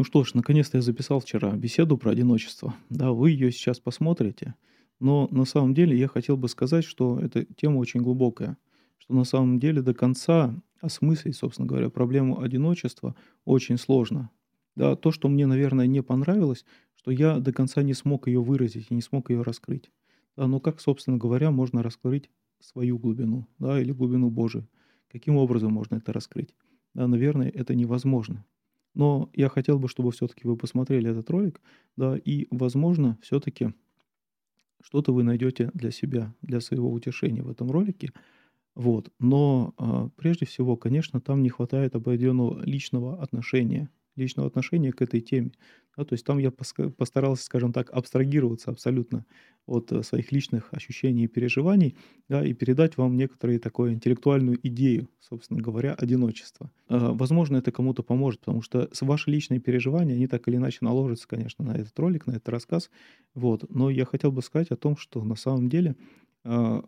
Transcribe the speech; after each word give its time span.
Ну 0.00 0.04
что 0.04 0.24
ж, 0.24 0.32
наконец-то 0.32 0.78
я 0.78 0.82
записал 0.82 1.20
вчера 1.20 1.52
беседу 1.52 1.98
про 1.98 2.12
одиночество. 2.12 2.74
Да, 2.88 3.12
вы 3.12 3.32
ее 3.32 3.52
сейчас 3.52 3.80
посмотрите. 3.80 4.54
Но 4.98 5.28
на 5.30 5.44
самом 5.44 5.74
деле 5.74 5.94
я 5.94 6.08
хотел 6.08 6.38
бы 6.38 6.48
сказать, 6.48 6.86
что 6.86 7.20
эта 7.20 7.44
тема 7.44 7.76
очень 7.76 8.00
глубокая. 8.00 8.56
Что 8.96 9.12
на 9.12 9.24
самом 9.24 9.58
деле 9.58 9.82
до 9.82 9.92
конца 9.92 10.58
осмыслить, 10.80 11.36
собственно 11.36 11.68
говоря, 11.68 11.90
проблему 11.90 12.40
одиночества 12.40 13.14
очень 13.44 13.76
сложно. 13.76 14.30
Да, 14.74 14.96
то, 14.96 15.10
что 15.10 15.28
мне, 15.28 15.44
наверное, 15.44 15.86
не 15.86 16.02
понравилось, 16.02 16.64
что 16.94 17.10
я 17.10 17.38
до 17.38 17.52
конца 17.52 17.82
не 17.82 17.92
смог 17.92 18.26
ее 18.26 18.42
выразить 18.42 18.86
и 18.88 18.94
не 18.94 19.02
смог 19.02 19.28
ее 19.28 19.42
раскрыть. 19.42 19.90
Да, 20.34 20.46
но 20.46 20.60
как, 20.60 20.80
собственно 20.80 21.18
говоря, 21.18 21.50
можно 21.50 21.82
раскрыть 21.82 22.30
свою 22.58 22.98
глубину, 22.98 23.46
да, 23.58 23.78
или 23.78 23.92
глубину 23.92 24.30
Божию? 24.30 24.66
Каким 25.12 25.36
образом 25.36 25.74
можно 25.74 25.96
это 25.96 26.14
раскрыть? 26.14 26.54
Да, 26.94 27.06
наверное, 27.06 27.50
это 27.50 27.74
невозможно. 27.74 28.46
Но 28.94 29.30
я 29.34 29.48
хотел 29.48 29.78
бы, 29.78 29.88
чтобы 29.88 30.10
все-таки 30.12 30.46
вы 30.46 30.56
посмотрели 30.56 31.10
этот 31.10 31.30
ролик, 31.30 31.60
да, 31.96 32.16
и, 32.16 32.46
возможно, 32.50 33.18
все-таки 33.22 33.72
что-то 34.82 35.12
вы 35.12 35.22
найдете 35.22 35.70
для 35.74 35.90
себя, 35.90 36.34
для 36.42 36.60
своего 36.60 36.90
утешения 36.90 37.42
в 37.42 37.50
этом 37.50 37.70
ролике. 37.70 38.12
Вот. 38.74 39.10
Но 39.18 39.74
а, 39.78 40.08
прежде 40.16 40.46
всего, 40.46 40.76
конечно, 40.76 41.20
там 41.20 41.42
не 41.42 41.50
хватает 41.50 41.94
определенного 41.96 42.64
личного 42.64 43.22
отношения 43.22 43.90
личного 44.16 44.48
отношения 44.48 44.92
к 44.92 45.02
этой 45.02 45.20
теме. 45.20 45.52
Да, 45.96 46.04
то 46.04 46.14
есть 46.14 46.24
там 46.24 46.38
я 46.38 46.50
постарался, 46.50 47.44
скажем 47.44 47.72
так, 47.72 47.90
абстрагироваться 47.90 48.70
абсолютно 48.70 49.26
от 49.66 49.92
э, 49.92 50.02
своих 50.02 50.32
личных 50.32 50.72
ощущений 50.72 51.24
и 51.24 51.28
переживаний, 51.28 51.96
да, 52.28 52.44
и 52.44 52.52
передать 52.52 52.96
вам 52.96 53.16
некоторую 53.16 53.60
такую 53.60 53.92
интеллектуальную 53.92 54.58
идею, 54.62 55.08
собственно 55.20 55.60
говоря, 55.60 55.94
одиночества. 55.94 56.70
А, 56.88 57.12
возможно, 57.12 57.56
это 57.56 57.72
кому-то 57.72 58.02
поможет, 58.02 58.40
потому 58.40 58.62
что 58.62 58.88
ваши 59.00 59.30
личные 59.30 59.60
переживания, 59.60 60.14
они 60.14 60.26
так 60.26 60.46
или 60.48 60.56
иначе 60.56 60.78
наложатся, 60.82 61.28
конечно, 61.28 61.64
на 61.64 61.72
этот 61.72 61.98
ролик, 61.98 62.26
на 62.26 62.32
этот 62.32 62.48
рассказ. 62.48 62.90
Вот. 63.34 63.68
Но 63.70 63.90
я 63.90 64.04
хотел 64.04 64.32
бы 64.32 64.42
сказать 64.42 64.70
о 64.70 64.76
том, 64.76 64.96
что 64.96 65.22
на 65.24 65.36
самом 65.36 65.68
деле 65.68 65.96
а, 66.44 66.84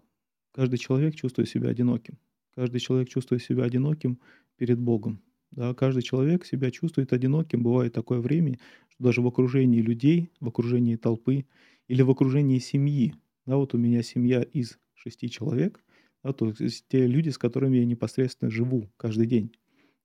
каждый 0.53 0.79
человек 0.79 1.15
чувствует 1.15 1.49
себя 1.49 1.69
одиноким. 1.69 2.19
Каждый 2.55 2.81
человек 2.81 3.09
чувствует 3.09 3.43
себя 3.43 3.65
одиноким 3.65 4.19
перед 4.57 4.79
Богом. 4.79 5.23
Да, 5.53 5.75
каждый 5.75 6.03
человек 6.03 6.45
себя 6.47 6.71
чувствует 6.71 7.13
одиноким. 7.13 7.63
Бывает 7.63 7.93
такое 7.93 8.21
время, 8.21 8.59
что 8.89 9.05
даже 9.05 9.21
в 9.23 9.27
окружении 9.27 9.81
людей, 9.83 10.31
в 10.41 10.49
окружении 10.49 10.97
толпы 10.97 11.47
или 11.89 12.03
в 12.03 12.11
окружении 12.11 12.59
семьи. 12.59 13.15
Да, 13.47 13.57
вот 13.57 13.75
у 13.75 13.79
меня 13.79 14.03
семья 14.03 14.43
из 14.43 14.79
шести 14.95 15.29
человек, 15.29 15.85
да, 16.23 16.33
то 16.33 16.49
есть 16.59 16.87
те 16.89 17.07
люди, 17.07 17.29
с 17.31 17.39
которыми 17.39 17.79
я 17.79 17.85
непосредственно 17.85 18.51
живу 18.51 18.91
каждый 18.97 19.27
день. 19.27 19.53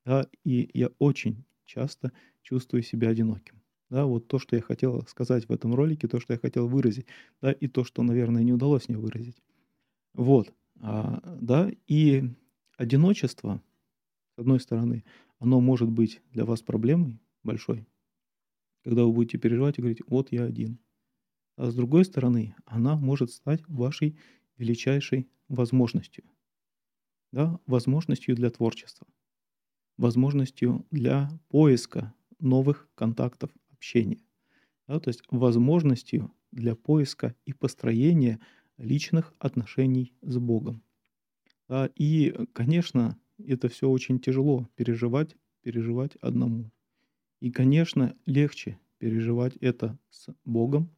Да, 0.06 0.28
и 0.46 0.70
я 0.74 0.90
очень 1.00 1.46
часто 1.66 2.12
чувствую 2.44 2.84
себя 2.84 3.10
одиноким. 3.10 3.62
Да, 3.90 4.06
вот 4.06 4.28
то, 4.28 4.40
что 4.40 4.56
я 4.56 4.62
хотел 4.62 5.06
сказать 5.08 5.48
в 5.48 5.52
этом 5.54 5.76
ролике, 5.76 6.08
то, 6.08 6.20
что 6.20 6.34
я 6.34 6.40
хотел 6.40 6.68
выразить, 6.68 7.08
да, 7.42 7.52
и 7.52 7.68
то, 7.68 7.84
что, 7.84 8.04
наверное, 8.04 8.44
не 8.44 8.54
удалось 8.54 8.90
мне 8.90 8.98
выразить. 8.98 9.38
Вот, 10.14 10.54
а, 10.82 11.22
да, 11.42 11.72
и 11.88 12.24
одиночество, 12.78 13.62
с 14.36 14.40
одной 14.40 14.60
стороны, 14.60 15.04
оно 15.40 15.60
может 15.60 15.90
быть 15.90 16.22
для 16.32 16.46
вас 16.46 16.62
проблемой 16.62 17.20
большой, 17.44 17.88
когда 18.84 19.04
вы 19.04 19.14
будете 19.14 19.38
переживать 19.38 19.78
и 19.78 19.82
говорить, 19.82 20.02
вот 20.08 20.32
я 20.32 20.44
один. 20.44 20.80
А 21.58 21.72
с 21.72 21.76
другой 21.76 22.06
стороны, 22.06 22.56
она 22.66 22.96
может 22.96 23.32
стать 23.32 23.62
вашей 23.68 24.18
величайшей 24.58 25.28
возможностью. 25.50 26.24
Да? 27.32 27.60
Возможностью 27.66 28.36
для 28.36 28.50
творчества. 28.50 29.08
Возможностью 29.98 30.86
для 30.92 31.30
поиска 31.50 32.14
новых 32.40 32.88
контактов 32.96 33.50
общения. 33.72 34.22
Да? 34.88 35.00
То 35.00 35.10
есть 35.10 35.24
возможностью 35.30 36.32
для 36.52 36.76
поиска 36.76 37.36
и 37.46 37.54
построения 37.54 38.40
личных 38.78 39.34
отношений 39.40 40.14
с 40.22 40.38
Богом. 40.38 40.84
Да? 41.68 41.90
И, 41.96 42.36
конечно, 42.54 43.18
это 43.46 43.70
все 43.70 43.90
очень 43.90 44.20
тяжело 44.20 44.70
переживать, 44.76 45.36
переживать 45.62 46.16
одному. 46.18 46.72
И, 47.40 47.52
конечно, 47.52 48.16
легче 48.26 48.80
переживать 48.98 49.56
это 49.58 49.98
с 50.10 50.34
Богом 50.44 50.90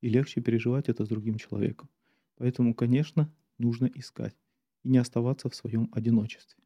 и 0.00 0.08
легче 0.08 0.40
переживать 0.40 0.88
это 0.88 1.04
с 1.04 1.08
другим 1.08 1.36
человеком. 1.36 1.88
Поэтому, 2.36 2.74
конечно, 2.74 3.32
нужно 3.58 3.86
искать 3.94 4.34
и 4.82 4.88
не 4.88 4.98
оставаться 4.98 5.48
в 5.48 5.54
своем 5.54 5.88
одиночестве. 5.92 6.62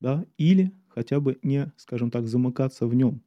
Да? 0.00 0.24
Или 0.38 0.72
хотя 0.88 1.20
бы 1.20 1.38
не, 1.42 1.72
скажем 1.76 2.10
так, 2.10 2.26
замыкаться 2.26 2.86
в 2.86 2.94
нем. 2.94 3.22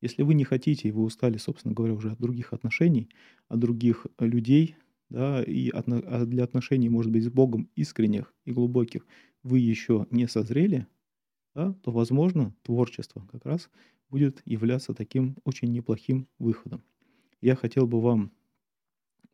Если 0.00 0.22
вы 0.22 0.34
не 0.34 0.44
хотите, 0.44 0.88
и 0.88 0.92
вы 0.92 1.02
устали, 1.02 1.38
собственно 1.38 1.74
говоря, 1.74 1.94
уже 1.94 2.12
от 2.12 2.20
других 2.20 2.52
отношений, 2.52 3.08
от 3.48 3.58
других 3.58 4.06
людей, 4.18 4.76
да, 5.08 5.42
и 5.42 5.70
а 5.70 6.26
для 6.26 6.44
отношений, 6.44 6.88
может 6.88 7.12
быть, 7.12 7.24
с 7.24 7.28
Богом 7.28 7.70
искренних 7.76 8.34
и 8.44 8.52
глубоких, 8.52 9.06
вы 9.46 9.60
еще 9.60 10.06
не 10.10 10.26
созрели, 10.26 10.86
да, 11.54 11.72
то, 11.82 11.92
возможно, 11.92 12.52
творчество 12.62 13.26
как 13.30 13.46
раз 13.46 13.70
будет 14.10 14.42
являться 14.44 14.92
таким 14.92 15.36
очень 15.44 15.70
неплохим 15.72 16.28
выходом. 16.38 16.82
Я 17.40 17.54
хотел 17.54 17.86
бы 17.86 18.00
вам 18.00 18.32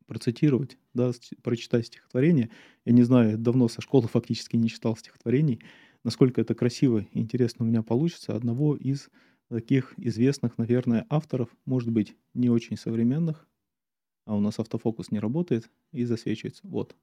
процитировать, 0.06 0.76
да, 0.92 1.12
прочитать 1.42 1.86
стихотворение. 1.86 2.50
Я 2.84 2.92
не 2.92 3.02
знаю, 3.02 3.38
давно 3.38 3.68
со 3.68 3.80
школы 3.80 4.06
фактически 4.06 4.56
не 4.56 4.68
читал 4.68 4.96
стихотворений. 4.96 5.60
Насколько 6.04 6.42
это 6.42 6.54
красиво 6.54 7.06
и 7.12 7.18
интересно 7.18 7.64
у 7.64 7.68
меня 7.68 7.82
получится. 7.82 8.36
Одного 8.36 8.76
из 8.76 9.08
таких 9.48 9.94
известных, 9.96 10.58
наверное, 10.58 11.06
авторов, 11.08 11.48
может 11.64 11.90
быть, 11.90 12.14
не 12.34 12.50
очень 12.50 12.76
современных, 12.76 13.48
а 14.26 14.36
у 14.36 14.40
нас 14.40 14.58
автофокус 14.58 15.10
не 15.10 15.20
работает 15.20 15.70
и 15.92 16.04
засвечивается. 16.04 16.66
Вот. 16.66 16.96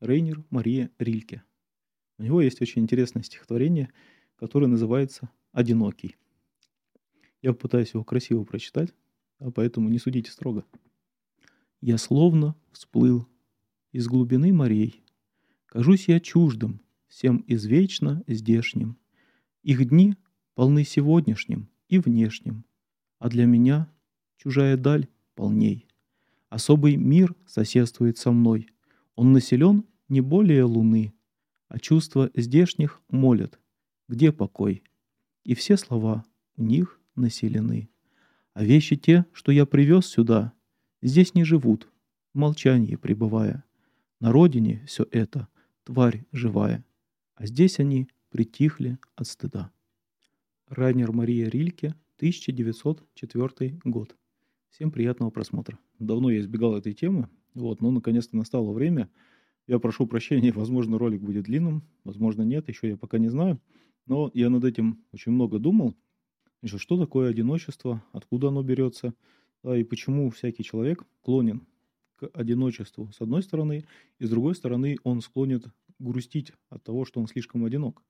Рейнер 0.00 0.44
Мария 0.50 0.90
Рильке. 0.98 1.42
У 2.18 2.22
него 2.22 2.40
есть 2.40 2.60
очень 2.62 2.82
интересное 2.82 3.22
стихотворение, 3.22 3.90
которое 4.36 4.66
называется 4.66 5.30
«Одинокий». 5.52 6.16
Я 7.42 7.52
попытаюсь 7.52 7.94
его 7.94 8.04
красиво 8.04 8.44
прочитать, 8.44 8.94
а 9.38 9.50
поэтому 9.50 9.88
не 9.88 9.98
судите 9.98 10.30
строго. 10.30 10.64
«Я 11.80 11.98
словно 11.98 12.56
всплыл 12.72 13.28
из 13.92 14.06
глубины 14.08 14.52
морей, 14.52 15.04
Кажусь 15.74 16.06
я 16.06 16.20
чуждым, 16.20 16.80
всем 17.08 17.42
извечно 17.48 18.22
здешним. 18.28 18.96
Их 19.64 19.88
дни 19.88 20.14
полны 20.54 20.84
сегодняшним 20.84 21.68
и 21.88 21.98
внешним, 21.98 22.64
А 23.18 23.28
для 23.28 23.44
меня 23.44 23.90
чужая 24.36 24.76
даль 24.76 25.08
полней. 25.34 25.88
Особый 26.48 26.94
мир 26.94 27.34
соседствует 27.44 28.18
со 28.18 28.30
мной, 28.30 28.68
Он 29.16 29.32
населен 29.32 29.84
не 30.08 30.20
более 30.20 30.62
луны, 30.62 31.12
а 31.74 31.80
чувства 31.80 32.30
здешних 32.36 33.02
молят, 33.10 33.58
где 34.06 34.30
покой. 34.30 34.84
И 35.42 35.56
все 35.56 35.76
слова 35.76 36.24
у 36.56 36.62
них 36.62 37.00
населены. 37.16 37.88
А 38.52 38.62
вещи 38.62 38.94
те, 38.94 39.26
что 39.32 39.50
я 39.50 39.66
привез 39.66 40.06
сюда, 40.06 40.52
здесь 41.02 41.34
не 41.34 41.42
живут, 41.42 41.88
в 42.32 42.38
молчании 42.38 42.94
пребывая. 42.94 43.64
На 44.20 44.30
родине 44.30 44.84
все 44.86 45.04
это 45.10 45.48
тварь 45.82 46.24
живая, 46.30 46.84
а 47.34 47.44
здесь 47.46 47.80
они 47.80 48.06
притихли 48.28 49.00
от 49.16 49.26
стыда. 49.26 49.72
Райнер 50.68 51.10
Мария 51.10 51.48
Рильке, 51.48 51.96
1904 52.18 53.80
год. 53.82 54.14
Всем 54.70 54.92
приятного 54.92 55.30
просмотра. 55.30 55.76
Давно 55.98 56.30
я 56.30 56.38
избегал 56.38 56.76
этой 56.76 56.92
темы, 56.92 57.28
вот, 57.52 57.80
но 57.80 57.90
наконец-то 57.90 58.36
настало 58.36 58.72
время– 58.72 59.10
я 59.66 59.78
прошу 59.78 60.06
прощения, 60.06 60.52
возможно, 60.56 60.98
ролик 60.98 61.22
будет 61.22 61.44
длинным, 61.44 61.82
возможно, 62.04 62.42
нет, 62.42 62.68
еще 62.68 62.88
я 62.88 62.96
пока 62.96 63.18
не 63.18 63.28
знаю. 63.28 63.60
Но 64.06 64.30
я 64.34 64.50
над 64.50 64.64
этим 64.64 65.02
очень 65.12 65.32
много 65.32 65.58
думал. 65.58 65.94
Значит, 66.60 66.80
что 66.80 66.98
такое 66.98 67.30
одиночество, 67.30 68.04
откуда 68.12 68.48
оно 68.48 68.62
берется, 68.62 69.14
да, 69.62 69.76
и 69.76 69.84
почему 69.84 70.30
всякий 70.30 70.62
человек 70.62 71.04
склонен 71.20 71.66
к 72.16 72.26
одиночеству 72.34 73.10
с 73.12 73.20
одной 73.20 73.42
стороны, 73.42 73.86
и 74.18 74.24
с 74.24 74.30
другой 74.30 74.54
стороны 74.54 74.96
он 75.04 75.20
склонен 75.20 75.62
грустить 75.98 76.52
от 76.68 76.84
того, 76.84 77.04
что 77.04 77.20
он 77.20 77.28
слишком 77.28 77.64
одинок. 77.64 78.02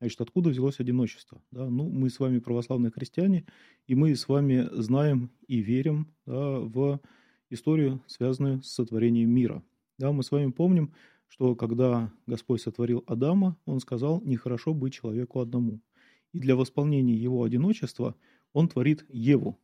Значит, 0.00 0.20
откуда 0.20 0.50
взялось 0.50 0.80
одиночество? 0.80 1.42
Да? 1.50 1.68
Ну, 1.68 1.90
мы 1.90 2.08
с 2.08 2.18
вами 2.20 2.38
православные 2.38 2.90
христиане, 2.90 3.44
и 3.86 3.94
мы 3.94 4.14
с 4.14 4.28
вами 4.28 4.68
знаем 4.72 5.30
и 5.46 5.58
верим 5.58 6.14
да, 6.24 6.60
в 6.60 7.00
историю, 7.50 8.02
связанную 8.06 8.62
с 8.62 8.68
сотворением 8.68 9.30
мира– 9.30 9.62
да, 9.98 10.12
мы 10.12 10.22
с 10.22 10.30
вами 10.30 10.50
помним, 10.50 10.92
что 11.26 11.54
когда 11.54 12.12
Господь 12.26 12.62
сотворил 12.62 13.04
Адама, 13.06 13.56
Он 13.66 13.80
сказал, 13.80 14.20
нехорошо 14.22 14.72
быть 14.74 14.94
человеку 14.94 15.40
одному. 15.40 15.80
И 16.32 16.38
для 16.38 16.56
восполнения 16.56 17.14
его 17.14 17.42
одиночества 17.42 18.16
Он 18.52 18.68
творит 18.68 19.04
Еву, 19.08 19.58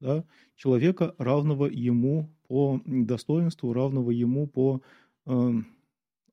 да, 0.00 0.24
человека, 0.56 1.14
равного 1.18 1.66
ему 1.66 2.34
по 2.46 2.80
достоинству, 2.84 3.72
равного 3.72 4.10
ему 4.10 4.46
по, 4.46 4.82
э, 5.26 5.50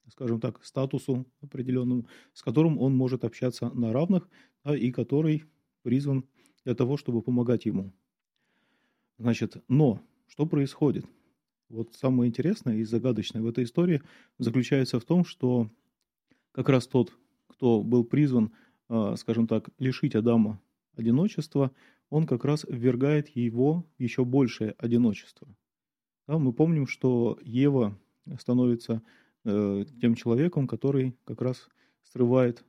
скажем 0.09 0.39
так, 0.39 0.63
статусу 0.63 1.25
определенному, 1.41 2.07
с 2.33 2.41
которым 2.41 2.79
он 2.79 2.95
может 2.95 3.23
общаться 3.25 3.69
на 3.71 3.91
равных, 3.91 4.29
да, 4.63 4.75
и 4.77 4.91
который 4.91 5.43
призван 5.81 6.25
для 6.63 6.75
того, 6.75 6.97
чтобы 6.97 7.21
помогать 7.21 7.65
ему. 7.65 7.91
Значит, 9.17 9.63
но 9.67 10.01
что 10.27 10.45
происходит? 10.45 11.05
Вот 11.69 11.93
самое 11.95 12.29
интересное 12.29 12.77
и 12.77 12.83
загадочное 12.83 13.41
в 13.41 13.47
этой 13.47 13.63
истории 13.63 14.01
заключается 14.37 14.99
в 14.99 15.05
том, 15.05 15.25
что 15.25 15.69
как 16.51 16.69
раз 16.69 16.87
тот, 16.87 17.17
кто 17.47 17.81
был 17.81 18.03
призван, 18.03 18.51
а, 18.87 19.15
скажем 19.15 19.47
так, 19.47 19.69
лишить 19.79 20.15
Адама 20.15 20.61
одиночества, 20.95 21.71
он 22.09 22.27
как 22.27 22.45
раз 22.45 22.65
ввергает 22.69 23.29
его 23.29 23.85
в 23.97 24.01
еще 24.01 24.25
большее 24.25 24.75
одиночество. 24.77 25.47
Да, 26.27 26.37
мы 26.37 26.53
помним, 26.53 26.87
что 26.87 27.37
Ева 27.41 27.97
становится 28.39 29.01
э, 29.43 29.85
тем 30.01 30.15
человеком, 30.15 30.67
который 30.67 31.15
как 31.25 31.41
раз 31.41 31.67
срывает 32.03 32.63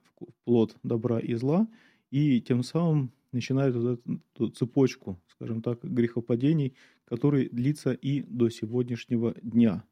плод 0.44 0.76
добра 0.82 1.18
и 1.20 1.34
зла, 1.34 1.68
и 2.10 2.40
тем 2.40 2.62
самым 2.62 3.12
начинает 3.32 3.74
вот 3.74 4.00
эту 4.34 4.48
цепочку, 4.50 5.20
скажем 5.28 5.62
так, 5.62 5.82
грехопадений, 5.82 6.74
который 7.06 7.48
длится 7.48 7.92
и 7.92 8.22
до 8.22 8.50
сегодняшнего 8.50 9.34
дня. 9.42 9.84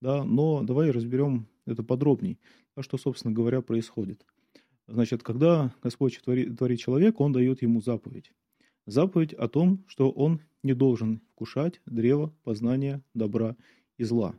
Да, 0.00 0.24
но 0.24 0.62
давай 0.62 0.90
разберем 0.90 1.46
это 1.66 1.82
подробней, 1.82 2.38
а 2.74 2.82
что, 2.82 2.98
собственно 2.98 3.34
говоря, 3.34 3.60
происходит. 3.60 4.24
Значит, 4.86 5.22
когда 5.22 5.74
Господь 5.82 6.20
творит, 6.22 6.58
творит 6.58 6.78
человека, 6.78 7.22
Он 7.22 7.32
дает 7.32 7.62
ему 7.62 7.80
заповедь. 7.80 8.32
Заповедь 8.86 9.32
о 9.32 9.48
том, 9.48 9.82
что 9.86 10.10
он 10.10 10.40
не 10.62 10.74
должен 10.74 11.22
вкушать 11.32 11.80
древо 11.86 12.34
познания 12.42 13.02
добра 13.14 13.56
и 13.96 14.04
зла. 14.04 14.34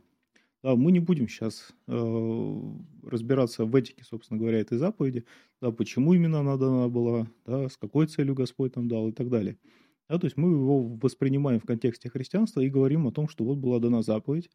Да, 0.62 0.76
мы 0.76 0.92
не 0.92 1.00
будем 1.00 1.28
сейчас 1.28 1.72
э, 1.88 2.72
разбираться 3.02 3.64
в 3.64 3.74
этике, 3.74 4.04
собственно 4.04 4.38
говоря, 4.38 4.58
этой 4.58 4.78
заповеди, 4.78 5.24
да, 5.60 5.70
почему 5.72 6.14
именно 6.14 6.40
она 6.40 6.56
дана 6.56 6.88
была, 6.88 7.28
да, 7.44 7.68
с 7.68 7.76
какой 7.76 8.06
целью 8.06 8.34
Господь 8.34 8.76
нам 8.76 8.88
дал 8.88 9.08
и 9.08 9.12
так 9.12 9.28
далее. 9.28 9.58
Да, 10.08 10.18
то 10.18 10.26
есть 10.26 10.36
мы 10.36 10.50
его 10.50 10.82
воспринимаем 10.82 11.60
в 11.60 11.64
контексте 11.64 12.08
христианства 12.08 12.60
и 12.60 12.70
говорим 12.70 13.06
о 13.06 13.12
том, 13.12 13.28
что 13.28 13.44
вот 13.44 13.58
была 13.58 13.80
дана 13.80 14.02
заповедь, 14.02 14.50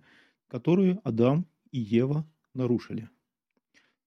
которую 0.48 1.00
Адам 1.04 1.46
и 1.72 1.80
Ева 1.80 2.26
нарушили. 2.54 3.10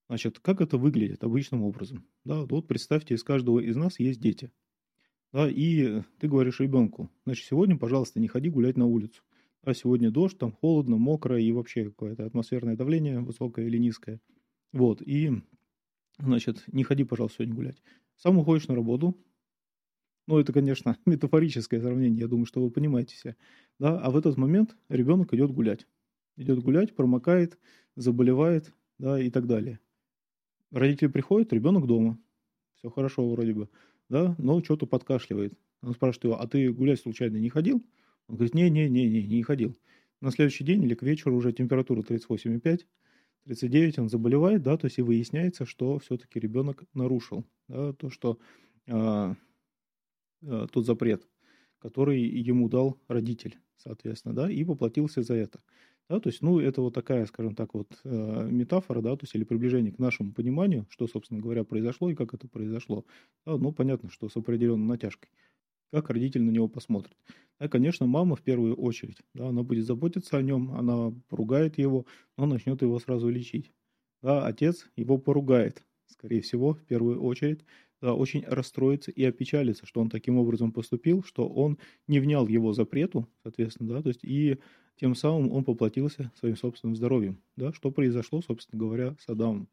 Значит, 0.08 0.38
как 0.38 0.60
это 0.60 0.78
выглядит 0.78 1.24
обычным 1.24 1.62
образом? 1.62 2.06
Да, 2.24 2.44
вот 2.44 2.66
представьте, 2.66 3.14
из 3.14 3.22
каждого 3.22 3.60
из 3.60 3.76
нас 3.76 3.98
есть 3.98 4.20
дети. 4.20 4.52
Да, 5.32 5.50
и 5.50 6.02
ты 6.18 6.28
говоришь 6.28 6.60
ребенку, 6.60 7.10
значит, 7.24 7.46
сегодня, 7.46 7.76
пожалуйста, 7.76 8.20
не 8.20 8.28
ходи 8.28 8.50
гулять 8.50 8.76
на 8.76 8.86
улицу 8.86 9.22
а 9.64 9.74
сегодня 9.74 10.10
дождь, 10.10 10.38
там 10.38 10.52
холодно, 10.52 10.96
мокро 10.96 11.40
и 11.40 11.50
вообще 11.52 11.84
какое-то 11.86 12.26
атмосферное 12.26 12.76
давление 12.76 13.20
высокое 13.20 13.66
или 13.66 13.78
низкое. 13.78 14.20
Вот, 14.72 15.00
и, 15.02 15.32
значит, 16.18 16.64
не 16.68 16.84
ходи, 16.84 17.04
пожалуйста, 17.04 17.38
сегодня 17.38 17.54
гулять. 17.54 17.82
Сам 18.16 18.38
уходишь 18.38 18.68
на 18.68 18.74
работу, 18.74 19.16
ну, 20.26 20.38
это, 20.38 20.52
конечно, 20.52 20.96
метафорическое 21.06 21.80
сравнение, 21.80 22.20
я 22.20 22.28
думаю, 22.28 22.46
что 22.46 22.62
вы 22.62 22.70
понимаете 22.70 23.14
все. 23.14 23.36
Да? 23.78 24.00
А 24.00 24.10
в 24.10 24.16
этот 24.16 24.36
момент 24.36 24.76
ребенок 24.88 25.32
идет 25.34 25.50
гулять. 25.52 25.86
Идет 26.36 26.60
гулять, 26.60 26.94
промокает, 26.94 27.58
заболевает, 27.96 28.72
да, 28.98 29.20
и 29.20 29.30
так 29.30 29.46
далее. 29.46 29.80
Родители 30.70 31.08
приходят, 31.08 31.52
ребенок 31.52 31.86
дома. 31.86 32.18
Все 32.76 32.90
хорошо 32.90 33.28
вроде 33.28 33.54
бы, 33.54 33.68
да, 34.08 34.34
но 34.38 34.62
что-то 34.62 34.86
подкашливает. 34.86 35.54
Он 35.82 35.92
спрашивает 35.92 36.24
его, 36.24 36.40
а 36.40 36.48
ты 36.48 36.72
гулять 36.72 37.00
случайно 37.00 37.36
не 37.36 37.48
ходил? 37.50 37.84
Он 38.26 38.36
говорит, 38.36 38.54
не-не-не, 38.54 39.26
не 39.26 39.42
ходил. 39.42 39.78
На 40.20 40.30
следующий 40.30 40.64
день 40.64 40.82
или 40.82 40.94
к 40.94 41.02
вечеру 41.02 41.36
уже 41.36 41.52
температура 41.52 42.00
38,5, 42.00 42.80
39, 43.44 43.98
он 43.98 44.08
заболевает, 44.08 44.62
да, 44.62 44.76
то 44.78 44.86
есть 44.86 44.98
и 44.98 45.02
выясняется, 45.02 45.66
что 45.66 45.98
все-таки 45.98 46.40
ребенок 46.40 46.84
нарушил, 46.94 47.44
да, 47.68 47.92
то, 47.92 48.08
что 48.08 48.38
а, 48.88 49.36
тот 50.72 50.86
запрет, 50.86 51.26
который 51.78 52.20
ему 52.20 52.68
дал 52.68 52.98
родитель, 53.08 53.58
соответственно, 53.76 54.34
да, 54.34 54.50
и 54.50 54.64
поплатился 54.64 55.22
за 55.22 55.34
это. 55.34 55.60
Да, 56.08 56.20
то 56.20 56.28
есть, 56.28 56.42
ну, 56.42 56.60
это 56.60 56.82
вот 56.82 56.92
такая, 56.92 57.24
скажем 57.24 57.54
так, 57.54 57.72
вот 57.72 57.98
э, 58.04 58.48
метафора, 58.50 59.00
да, 59.00 59.16
то 59.16 59.24
есть, 59.24 59.34
или 59.34 59.44
приближение 59.44 59.90
к 59.90 59.98
нашему 59.98 60.32
пониманию, 60.32 60.86
что, 60.90 61.06
собственно 61.06 61.40
говоря, 61.40 61.64
произошло 61.64 62.10
и 62.10 62.14
как 62.14 62.34
это 62.34 62.46
произошло. 62.46 63.06
Да, 63.46 63.56
ну, 63.56 63.72
понятно, 63.72 64.10
что 64.10 64.28
с 64.28 64.36
определенной 64.36 64.86
натяжкой 64.86 65.30
как 65.92 66.10
родитель 66.10 66.42
на 66.42 66.50
него 66.50 66.66
посмотрит. 66.66 67.16
Да, 67.60 67.68
конечно, 67.68 68.06
мама 68.06 68.34
в 68.34 68.42
первую 68.42 68.74
очередь, 68.74 69.18
да, 69.32 69.48
она 69.48 69.62
будет 69.62 69.86
заботиться 69.86 70.36
о 70.36 70.42
нем, 70.42 70.72
она 70.72 71.12
поругает 71.28 71.78
его, 71.78 72.04
но 72.36 72.46
начнет 72.46 72.82
его 72.82 72.98
сразу 72.98 73.28
лечить. 73.28 73.72
Да, 74.20 74.44
отец 74.44 74.90
его 74.96 75.18
поругает, 75.18 75.84
скорее 76.06 76.40
всего, 76.40 76.74
в 76.74 76.84
первую 76.84 77.22
очередь, 77.22 77.64
очень 78.12 78.44
расстроится 78.46 79.10
и 79.10 79.24
опечалится, 79.24 79.86
что 79.86 80.00
он 80.00 80.10
таким 80.10 80.36
образом 80.36 80.72
поступил, 80.72 81.22
что 81.22 81.48
он 81.48 81.78
не 82.06 82.20
внял 82.20 82.46
его 82.46 82.72
запрету, 82.74 83.28
соответственно, 83.42 83.94
да, 83.94 84.02
то 84.02 84.08
есть 84.08 84.24
и 84.24 84.58
тем 84.96 85.14
самым 85.14 85.50
он 85.52 85.64
поплатился 85.64 86.30
своим 86.38 86.56
собственным 86.56 86.96
здоровьем, 86.96 87.40
да, 87.56 87.72
что 87.72 87.90
произошло, 87.90 88.42
собственно 88.42 88.78
говоря, 88.78 89.16
с 89.18 89.28
Адамом. 89.28 89.68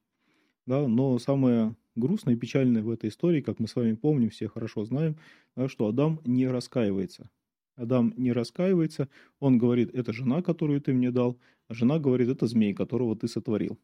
Да, 0.66 0.88
но 0.88 1.18
самое 1.20 1.76
грустное 1.96 2.36
и 2.36 2.38
печальное 2.38 2.84
в 2.84 2.90
этой 2.90 3.10
истории, 3.10 3.42
как 3.42 3.60
мы 3.60 3.68
с 3.68 3.76
вами 3.76 3.94
помним, 3.94 4.30
все 4.30 4.48
хорошо 4.48 4.86
знаем, 4.86 5.18
да, 5.56 5.68
что 5.68 5.88
Адам 5.88 6.22
не 6.24 6.48
раскаивается. 6.48 7.30
Адам 7.76 8.14
не 8.16 8.32
раскаивается, 8.32 9.10
он 9.40 9.58
говорит, 9.58 9.94
это 9.94 10.14
жена, 10.14 10.42
которую 10.42 10.82
ты 10.82 10.94
мне 10.94 11.12
дал, 11.12 11.40
а 11.68 11.74
жена 11.74 12.00
говорит, 12.00 12.30
это 12.30 12.46
змей, 12.48 12.74
которого 12.74 13.16
ты 13.16 13.28
сотворил. 13.28 13.80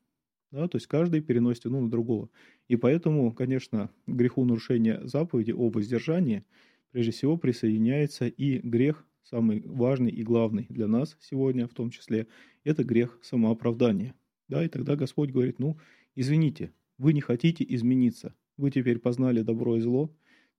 Да, 0.51 0.67
то 0.67 0.77
есть 0.77 0.87
каждый 0.87 1.21
переносит 1.21 1.65
вину 1.65 1.81
на 1.81 1.89
другого. 1.89 2.29
И 2.67 2.77
поэтому, 2.77 3.33
конечно, 3.33 3.89
греху 4.05 4.45
нарушения 4.45 5.01
заповеди 5.03 5.51
о 5.51 5.69
воздержании 5.69 6.45
прежде 6.91 7.11
всего 7.11 7.37
присоединяется 7.37 8.27
и 8.27 8.59
грех, 8.59 9.05
самый 9.23 9.61
важный 9.65 10.11
и 10.11 10.23
главный 10.23 10.65
для 10.69 10.87
нас 10.87 11.17
сегодня 11.19 11.67
в 11.67 11.73
том 11.73 11.89
числе, 11.89 12.27
это 12.63 12.83
грех 12.83 13.19
самооправдания. 13.21 14.15
Да, 14.47 14.63
и 14.63 14.69
тогда 14.69 14.95
Господь 14.95 15.31
говорит, 15.31 15.59
ну, 15.59 15.77
извините, 16.15 16.71
вы 16.97 17.11
не 17.11 17.21
хотите 17.21 17.65
измениться. 17.67 18.33
Вы 18.55 18.71
теперь 18.71 18.99
познали 18.99 19.41
добро 19.41 19.75
и 19.75 19.81
зло. 19.81 20.09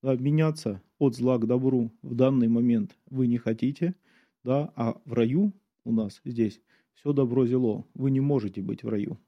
Да, 0.02 0.14
меняться 0.14 0.82
от 0.98 1.16
зла 1.16 1.38
к 1.38 1.46
добру 1.46 1.92
в 2.02 2.14
данный 2.14 2.48
момент 2.48 2.96
вы 3.10 3.26
не 3.26 3.38
хотите. 3.38 3.94
Да, 4.44 4.72
а 4.76 5.00
в 5.04 5.12
раю 5.12 5.52
у 5.84 5.92
нас 5.92 6.20
здесь 6.24 6.60
все 6.94 7.12
добро 7.12 7.46
зело. 7.46 7.86
Вы 7.94 8.10
не 8.10 8.20
можете 8.20 8.62
быть 8.62 8.82
в 8.82 8.88
раю. 8.88 9.18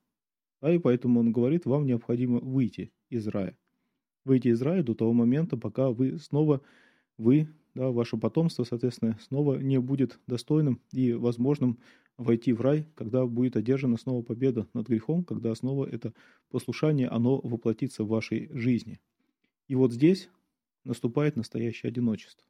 Да, 0.60 0.72
и 0.72 0.78
поэтому 0.78 1.20
он 1.20 1.32
говорит, 1.32 1.64
вам 1.66 1.86
необходимо 1.86 2.38
выйти 2.40 2.92
из 3.08 3.26
рая. 3.28 3.56
Выйти 4.24 4.48
из 4.48 4.60
рая 4.60 4.82
до 4.82 4.94
того 4.94 5.12
момента, 5.12 5.56
пока 5.56 5.90
вы 5.90 6.18
снова, 6.18 6.60
вы, 7.16 7.48
да, 7.74 7.90
ваше 7.90 8.16
потомство, 8.16 8.64
соответственно, 8.64 9.18
снова 9.20 9.58
не 9.58 9.80
будет 9.80 10.18
достойным 10.26 10.80
и 10.92 11.12
возможным 11.12 11.78
войти 12.18 12.52
в 12.52 12.60
рай, 12.60 12.86
когда 12.96 13.24
будет 13.24 13.56
одержана 13.56 13.96
снова 13.96 14.22
победа 14.22 14.68
над 14.74 14.88
грехом, 14.88 15.24
когда 15.24 15.54
снова 15.54 15.86
это 15.86 16.12
послушание, 16.50 17.08
оно 17.08 17.40
воплотится 17.40 18.04
в 18.04 18.08
вашей 18.08 18.50
жизни. 18.52 19.00
И 19.68 19.74
вот 19.74 19.92
здесь 19.92 20.28
наступает 20.84 21.36
настоящее 21.36 21.88
одиночество. 21.88 22.46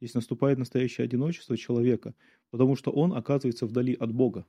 Здесь 0.00 0.14
наступает 0.14 0.58
настоящее 0.58 1.04
одиночество 1.04 1.56
человека, 1.56 2.14
потому 2.50 2.74
что 2.76 2.90
он 2.90 3.12
оказывается 3.12 3.66
вдали 3.66 3.94
от 3.94 4.12
Бога. 4.12 4.46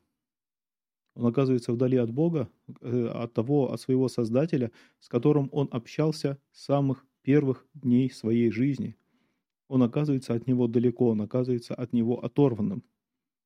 Он 1.20 1.26
оказывается 1.26 1.74
вдали 1.74 1.98
от 1.98 2.12
Бога, 2.12 2.48
э, 2.80 3.08
от 3.08 3.34
того, 3.34 3.74
от 3.74 3.82
своего 3.82 4.08
Создателя, 4.08 4.72
с 5.02 5.10
которым 5.10 5.50
он 5.52 5.68
общался 5.70 6.40
с 6.54 6.64
самых 6.64 7.06
первых 7.24 7.68
дней 7.74 8.10
своей 8.10 8.50
жизни. 8.52 8.96
Он 9.68 9.84
оказывается 9.84 10.34
от 10.34 10.48
него 10.48 10.68
далеко, 10.68 11.10
он 11.10 11.22
оказывается 11.22 11.76
от 11.76 11.92
него 11.92 12.24
оторванным. 12.24 12.86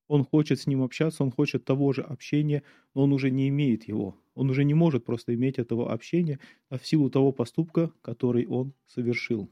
Он 0.07 0.23
хочет 0.23 0.59
с 0.59 0.67
ним 0.67 0.83
общаться, 0.83 1.23
он 1.23 1.31
хочет 1.31 1.65
того 1.65 1.93
же 1.93 2.03
общения, 2.03 2.61
но 2.93 3.01
он 3.01 3.11
уже 3.11 3.31
не 3.31 3.49
имеет 3.49 3.87
его. 3.87 4.15
Он 4.35 4.51
уже 4.51 4.65
не 4.65 4.75
может 4.75 5.03
просто 5.03 5.33
иметь 5.33 5.57
этого 5.57 5.91
общения 5.91 6.39
а 6.69 6.77
в 6.77 6.85
силу 6.85 7.09
того 7.09 7.31
поступка, 7.31 7.91
который 8.03 8.45
он 8.45 8.73
совершил. 8.85 9.49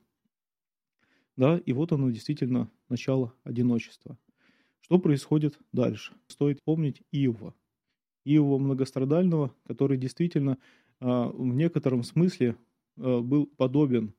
Да, 1.38 1.58
и 1.58 1.74
вот 1.74 1.92
оно 1.92 2.12
действительно 2.12 2.70
начало 2.88 3.34
одиночества. 3.44 4.16
Что 4.82 5.00
происходит 5.00 5.58
дальше? 5.72 6.14
Стоит 6.28 6.62
помнить 6.64 7.02
Иова. 7.12 7.56
Иова 8.26 8.58
многострадального, 8.58 9.54
который 9.68 9.98
действительно 9.98 10.58
а, 11.00 11.30
в 11.30 11.54
некотором 11.54 12.04
смысле 12.04 12.56
а, 12.98 13.22
был 13.22 13.46
подобен, 13.46 14.14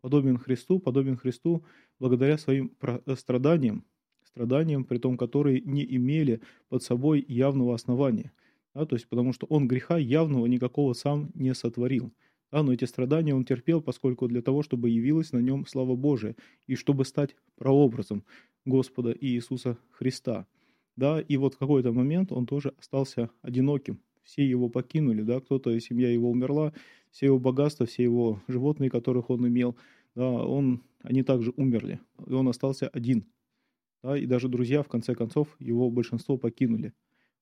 подобен 0.00 0.38
Христу, 0.38 0.78
подобен 0.78 1.16
Христу 1.16 1.64
благодаря 1.98 2.38
своим 2.38 2.72
страданиям, 3.16 3.84
страданиям, 4.24 4.84
при 4.84 4.98
том, 4.98 5.16
которые 5.16 5.60
не 5.60 5.84
имели 5.96 6.40
под 6.68 6.82
собой 6.82 7.24
явного 7.26 7.74
основания. 7.74 8.32
Да, 8.74 8.86
то 8.86 8.96
есть 8.96 9.06
потому 9.06 9.34
что 9.34 9.46
он 9.46 9.68
греха 9.68 9.98
явного 9.98 10.46
никакого 10.46 10.94
сам 10.94 11.30
не 11.34 11.54
сотворил. 11.54 12.12
Да, 12.50 12.62
но 12.62 12.72
эти 12.72 12.84
страдания 12.84 13.34
он 13.34 13.44
терпел, 13.44 13.80
поскольку 13.82 14.28
для 14.28 14.42
того, 14.42 14.62
чтобы 14.62 14.90
явилась 14.90 15.32
на 15.32 15.38
нем 15.38 15.66
слава 15.66 15.94
Божия, 15.94 16.36
и 16.66 16.74
чтобы 16.74 17.04
стать 17.04 17.34
прообразом 17.56 18.24
Господа 18.64 19.14
Иисуса 19.18 19.78
Христа. 19.90 20.46
Да, 20.96 21.20
и 21.20 21.36
вот 21.36 21.54
в 21.54 21.58
какой-то 21.58 21.92
момент 21.92 22.32
он 22.32 22.46
тоже 22.46 22.74
остался 22.78 23.30
одиноким. 23.42 24.00
Все 24.22 24.46
его 24.46 24.68
покинули, 24.68 25.22
да, 25.22 25.40
кто-то, 25.40 25.78
семья 25.80 26.10
его 26.10 26.30
умерла, 26.30 26.72
все 27.10 27.26
его 27.26 27.38
богатства, 27.38 27.86
все 27.86 28.02
его 28.04 28.40
животные, 28.46 28.90
которых 28.90 29.30
он 29.30 29.46
имел, 29.48 29.76
да, 30.14 30.28
он 30.28 30.82
они 31.02 31.22
также 31.22 31.52
умерли, 31.56 32.00
и 32.26 32.32
он 32.32 32.48
остался 32.48 32.88
один. 32.88 33.26
Да, 34.02 34.16
и 34.16 34.26
даже 34.26 34.48
друзья, 34.48 34.82
в 34.82 34.88
конце 34.88 35.14
концов, 35.14 35.56
его 35.58 35.90
большинство 35.90 36.36
покинули. 36.36 36.92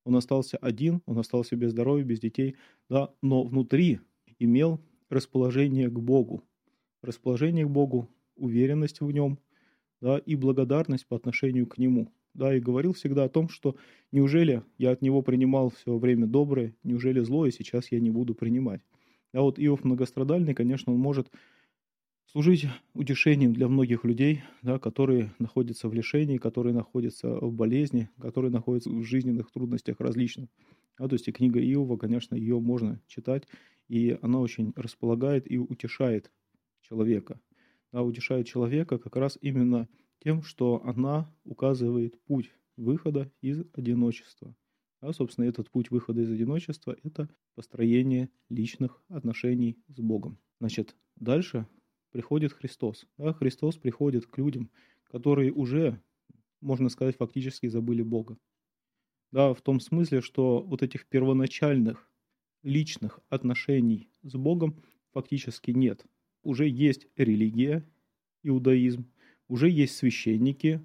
Он 0.04 0.16
остался 0.16 0.56
один, 0.56 1.02
он 1.06 1.18
остался 1.18 1.56
без 1.56 1.72
здоровья, 1.72 2.04
без 2.04 2.20
детей, 2.20 2.56
да, 2.88 3.10
но 3.22 3.42
внутри 3.44 4.00
имел 4.38 4.80
расположение 5.10 5.88
к 5.90 5.98
Богу. 5.98 6.42
Расположение 7.02 7.66
к 7.66 7.70
Богу, 7.70 8.08
уверенность 8.36 9.00
в 9.00 9.10
нем, 9.10 9.38
да, 10.00 10.18
и 10.18 10.34
благодарность 10.36 11.06
по 11.06 11.16
отношению 11.16 11.66
к 11.66 11.78
Нему. 11.78 12.12
Да, 12.34 12.54
и 12.54 12.60
говорил 12.60 12.92
всегда 12.92 13.24
о 13.24 13.28
том, 13.28 13.48
что 13.48 13.76
неужели 14.12 14.62
я 14.78 14.92
от 14.92 15.02
Него 15.02 15.22
принимал 15.22 15.70
все 15.70 15.96
время 15.98 16.26
доброе, 16.26 16.74
неужели 16.84 17.20
злое 17.20 17.50
сейчас 17.50 17.90
я 17.90 18.00
не 18.00 18.10
буду 18.10 18.34
принимать. 18.34 18.82
А 19.32 19.42
вот 19.42 19.58
Иов 19.58 19.84
многострадальный, 19.84 20.54
конечно, 20.54 20.92
он 20.92 20.98
может 20.98 21.30
служить 22.26 22.66
утешением 22.94 23.52
для 23.52 23.68
многих 23.68 24.04
людей, 24.04 24.42
да, 24.62 24.78
которые 24.78 25.34
находятся 25.38 25.88
в 25.88 25.94
лишении, 25.94 26.38
которые 26.38 26.74
находятся 26.74 27.34
в 27.34 27.52
болезни, 27.52 28.08
которые 28.20 28.52
находятся 28.52 28.90
в 28.90 29.02
жизненных 29.02 29.50
трудностях 29.50 29.98
различных. 30.00 30.48
А, 30.98 31.08
то 31.08 31.14
есть 31.14 31.26
и 31.28 31.32
книга 31.32 31.60
Иова, 31.60 31.96
конечно, 31.96 32.34
ее 32.34 32.60
можно 32.60 33.00
читать, 33.08 33.48
и 33.88 34.16
она 34.22 34.38
очень 34.38 34.72
располагает 34.76 35.50
и 35.50 35.58
утешает 35.58 36.30
человека. 36.82 37.40
Да, 37.92 38.02
утешает 38.02 38.46
человека 38.46 38.98
как 38.98 39.16
раз 39.16 39.36
именно 39.40 39.88
тем, 40.22 40.42
что 40.42 40.82
она 40.84 41.32
указывает 41.44 42.22
путь 42.24 42.52
выхода 42.76 43.30
из 43.40 43.64
одиночества. 43.72 44.54
А, 45.00 45.12
собственно, 45.12 45.46
этот 45.46 45.70
путь 45.70 45.90
выхода 45.90 46.20
из 46.20 46.30
одиночества– 46.30 46.96
это 47.02 47.28
построение 47.54 48.30
личных 48.48 49.02
отношений 49.08 49.78
с 49.88 49.98
Богом. 49.98 50.38
Значит, 50.60 50.94
дальше 51.16 51.66
приходит 52.10 52.52
Христос. 52.52 53.06
Да, 53.16 53.32
Христос 53.32 53.76
приходит 53.76 54.26
к 54.26 54.36
людям, 54.36 54.70
которые 55.04 55.52
уже, 55.52 56.00
можно 56.60 56.90
сказать, 56.90 57.16
фактически 57.16 57.66
забыли 57.66 58.02
Бога. 58.02 58.36
Да, 59.32 59.54
в 59.54 59.62
том 59.62 59.80
смысле, 59.80 60.20
что 60.20 60.60
вот 60.62 60.82
этих 60.82 61.06
первоначальных 61.06 62.10
личных 62.62 63.20
отношений 63.28 64.10
с 64.22 64.34
Богом 64.34 64.82
фактически 65.12 65.70
нет. 65.70 66.04
Уже 66.42 66.68
есть 66.68 67.06
религия, 67.16 67.88
иудаизм, 68.42 69.10
уже 69.50 69.68
есть 69.68 69.96
священники, 69.96 70.80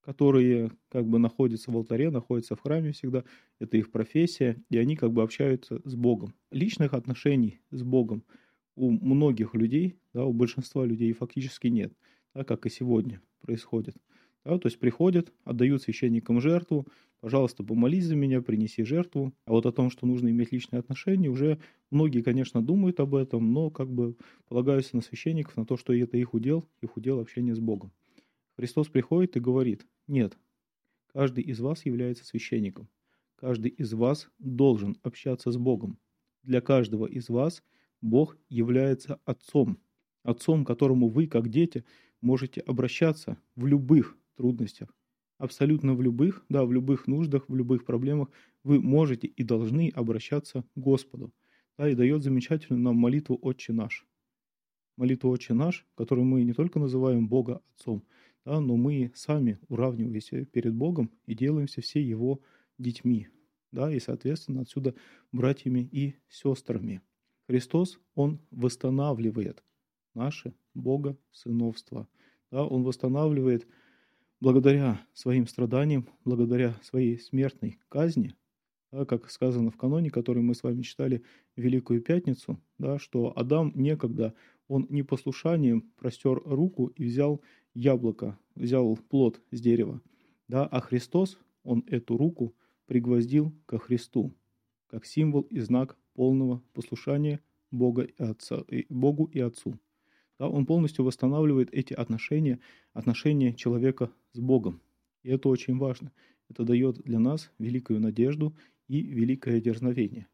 которые 0.00 0.72
как 0.90 1.06
бы 1.06 1.18
находятся 1.18 1.70
в 1.70 1.76
алтаре, 1.76 2.10
находятся 2.10 2.56
в 2.56 2.60
храме 2.60 2.92
всегда, 2.92 3.24
это 3.60 3.76
их 3.76 3.90
профессия, 3.90 4.56
и 4.70 4.78
они 4.78 4.96
как 4.96 5.12
бы 5.12 5.22
общаются 5.22 5.80
с 5.84 5.94
Богом. 5.94 6.34
Личных 6.50 6.94
отношений 6.94 7.60
с 7.70 7.82
Богом– 7.82 8.24
у 8.76 8.90
многих 8.90 9.54
людей, 9.54 9.96
да, 10.12 10.24
у 10.24 10.32
большинства 10.32 10.84
людей 10.84 11.12
фактически 11.12 11.66
нет, 11.68 11.92
да, 12.34 12.44
как 12.44 12.66
и 12.66 12.70
сегодня 12.70 13.22
происходит. 13.40 13.96
Да, 14.44 14.58
то 14.58 14.68
есть 14.68 14.78
приходят, 14.78 15.32
отдают 15.44 15.82
священникам 15.82 16.40
жертву, 16.40 16.86
пожалуйста, 17.20 17.64
помолись 17.64 18.04
за 18.04 18.14
меня, 18.14 18.40
принеси 18.42 18.84
жертву. 18.84 19.32
А 19.46 19.52
вот 19.52 19.66
о 19.66 19.72
том, 19.72 19.90
что 19.90 20.06
нужно 20.06 20.28
иметь 20.28 20.52
личные 20.52 20.78
отношения, 20.78 21.28
уже 21.28 21.58
многие, 21.90 22.22
конечно, 22.22 22.62
думают 22.62 23.00
об 23.00 23.16
этом, 23.16 23.52
но 23.52 23.70
как 23.70 23.90
бы 23.90 24.14
полагаются 24.46 24.94
на 24.94 25.02
священников, 25.02 25.56
на 25.56 25.66
то, 25.66 25.76
что 25.76 25.92
это 25.92 26.16
их 26.16 26.32
удел, 26.32 26.68
их 26.80 26.96
удел 26.96 27.18
общение 27.18 27.56
с 27.56 27.58
Богом. 27.58 27.90
Христос 28.56 28.88
приходит 28.88 29.36
и 29.36 29.40
говорит, 29.40 29.86
нет, 30.06 30.36
каждый 31.12 31.44
из 31.44 31.60
вас 31.60 31.84
является 31.84 32.24
священником. 32.24 32.88
Каждый 33.36 33.70
из 33.70 33.92
вас 33.92 34.28
должен 34.38 34.96
общаться 35.02 35.50
с 35.50 35.56
Богом. 35.56 35.98
Для 36.42 36.60
каждого 36.60 37.06
из 37.06 37.28
вас– 37.28 37.62
Бог 38.00 38.36
является 38.48 39.20
Отцом. 39.24 39.78
Отцом, 40.22 40.64
к 40.64 40.68
которому 40.68 41.08
вы, 41.08 41.26
как 41.26 41.48
дети, 41.48 41.84
можете 42.20 42.60
обращаться 42.60 43.38
в 43.54 43.66
любых 43.66 44.16
трудностях. 44.36 44.94
Абсолютно 45.38 45.94
в 45.94 46.02
любых, 46.02 46.44
да, 46.48 46.64
в 46.64 46.72
любых 46.72 47.06
нуждах, 47.06 47.48
в 47.48 47.54
любых 47.54 47.84
проблемах 47.84 48.30
вы 48.64 48.80
можете 48.80 49.26
и 49.26 49.42
должны 49.44 49.90
обращаться 49.94 50.62
к 50.62 50.78
Господу. 50.78 51.32
Да, 51.76 51.90
и 51.90 51.94
дает 51.94 52.22
замечательную 52.22 52.82
нам 52.82 52.96
молитву 52.96 53.38
«Отче 53.42 53.72
наш». 53.72 54.06
Молитву 54.96 55.28
«Отче 55.30 55.52
наш», 55.52 55.86
которую 55.94 56.24
мы 56.24 56.42
не 56.42 56.54
только 56.54 56.78
называем 56.78 57.28
Бога 57.28 57.60
Отцом, 57.74 58.02
да, 58.46 58.60
но 58.60 58.76
мы 58.76 59.10
сами 59.14 59.58
уравниваемся 59.68 60.44
перед 60.46 60.72
Богом 60.72 61.10
и 61.26 61.34
делаемся 61.34 61.80
все 61.82 62.00
Его 62.00 62.40
детьми. 62.78 63.28
Да, 63.72 63.92
и, 63.92 63.98
соответственно, 63.98 64.62
отсюда 64.62 64.94
братьями 65.32 65.80
и 65.92 66.14
сестрами. 66.28 67.02
Христос, 67.48 67.98
Он 68.14 68.40
восстанавливает 68.52 69.62
наше 70.14 70.54
Бога 70.74 71.18
сыновство. 71.32 72.08
Да, 72.52 72.64
он 72.64 72.84
восстанавливает 72.84 73.66
благодаря 74.40 75.04
своим 75.12 75.48
страданиям, 75.48 76.08
благодаря 76.24 76.78
своей 76.82 77.18
смертной 77.18 77.78
казни, 77.88 78.34
да, 78.92 79.04
как 79.04 79.28
сказано 79.30 79.70
в 79.72 79.76
каноне, 79.76 80.10
который 80.10 80.42
мы 80.42 80.54
с 80.54 80.62
вами 80.62 80.82
читали 80.82 81.24
Великую 81.56 82.00
Пятницу, 82.00 82.60
да, 82.78 82.98
что 82.98 83.32
Адам 83.36 83.72
некогда, 83.74 84.34
он 84.68 84.86
непослушанием 84.88 85.82
простер 85.96 86.40
руку 86.44 86.86
и 86.86 87.04
взял 87.04 87.42
яблоко, 87.76 88.38
взял 88.54 88.96
плод 88.96 89.40
с 89.50 89.60
дерева, 89.60 90.00
да, 90.48 90.66
а 90.66 90.80
Христос, 90.80 91.38
он 91.62 91.84
эту 91.86 92.16
руку 92.16 92.54
пригвоздил 92.86 93.52
ко 93.66 93.78
Христу, 93.78 94.32
как 94.86 95.04
символ 95.04 95.42
и 95.42 95.60
знак 95.60 95.96
полного 96.14 96.62
послушания 96.72 97.40
Бога 97.70 98.02
и 98.02 98.22
Отца, 98.22 98.64
и 98.70 98.86
Богу 98.88 99.24
и 99.26 99.40
Отцу. 99.40 99.78
Да, 100.38 100.48
он 100.48 100.66
полностью 100.66 101.04
восстанавливает 101.04 101.68
эти 101.72 101.92
отношения, 101.92 102.60
отношения 102.92 103.54
человека 103.54 104.10
с 104.32 104.38
Богом. 104.38 104.80
И 105.22 105.30
это 105.30 105.48
очень 105.48 105.78
важно. 105.78 106.12
Это 106.48 106.64
дает 106.64 107.02
для 107.02 107.18
нас 107.18 107.50
великую 107.58 108.00
надежду 108.00 108.56
и 108.86 109.02
великое 109.02 109.60
дерзновение. 109.60 110.28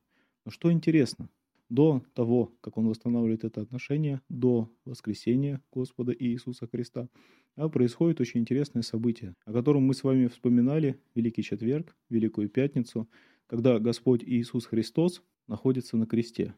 Но 0.45 0.51
что 0.51 0.71
интересно, 0.71 1.29
до 1.73 2.05
того, 2.13 2.53
как 2.61 2.77
он 2.77 2.87
восстанавливает 2.87 3.45
это 3.45 3.63
отношение, 3.63 4.21
до 4.29 4.71
воскресения 4.85 5.63
Господа 5.73 6.13
Иисуса 6.13 6.67
Христа, 6.67 7.09
да, 7.57 7.67
происходит 7.71 8.21
очень 8.21 8.41
интересное 8.41 8.83
событие, 8.83 9.35
о 9.47 9.55
котором 9.55 9.85
мы 9.85 9.95
с 9.95 10.05
вами 10.05 10.27
вспоминали 10.27 11.01
Великий 11.15 11.43
Четверг, 11.43 11.97
Великую 12.11 12.51
Пятницу, 12.51 13.09
когда 13.47 13.79
Господь 13.79 14.23
Иисус 14.23 14.67
Христос 14.67 15.23
находится 15.49 15.97
на 15.97 16.07
кресте 16.07 16.55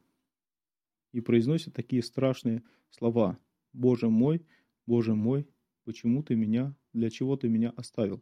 и 1.12 1.20
произносит 1.20 1.74
такие 1.74 2.02
страшные 2.02 2.64
слова. 2.90 3.38
«Боже 3.72 4.08
мой, 4.08 4.44
Боже 4.84 5.14
мой, 5.14 5.46
почему 5.84 6.24
ты 6.24 6.34
меня, 6.34 6.74
для 6.92 7.08
чего 7.08 7.36
ты 7.36 7.48
меня 7.48 7.72
оставил?» 7.76 8.20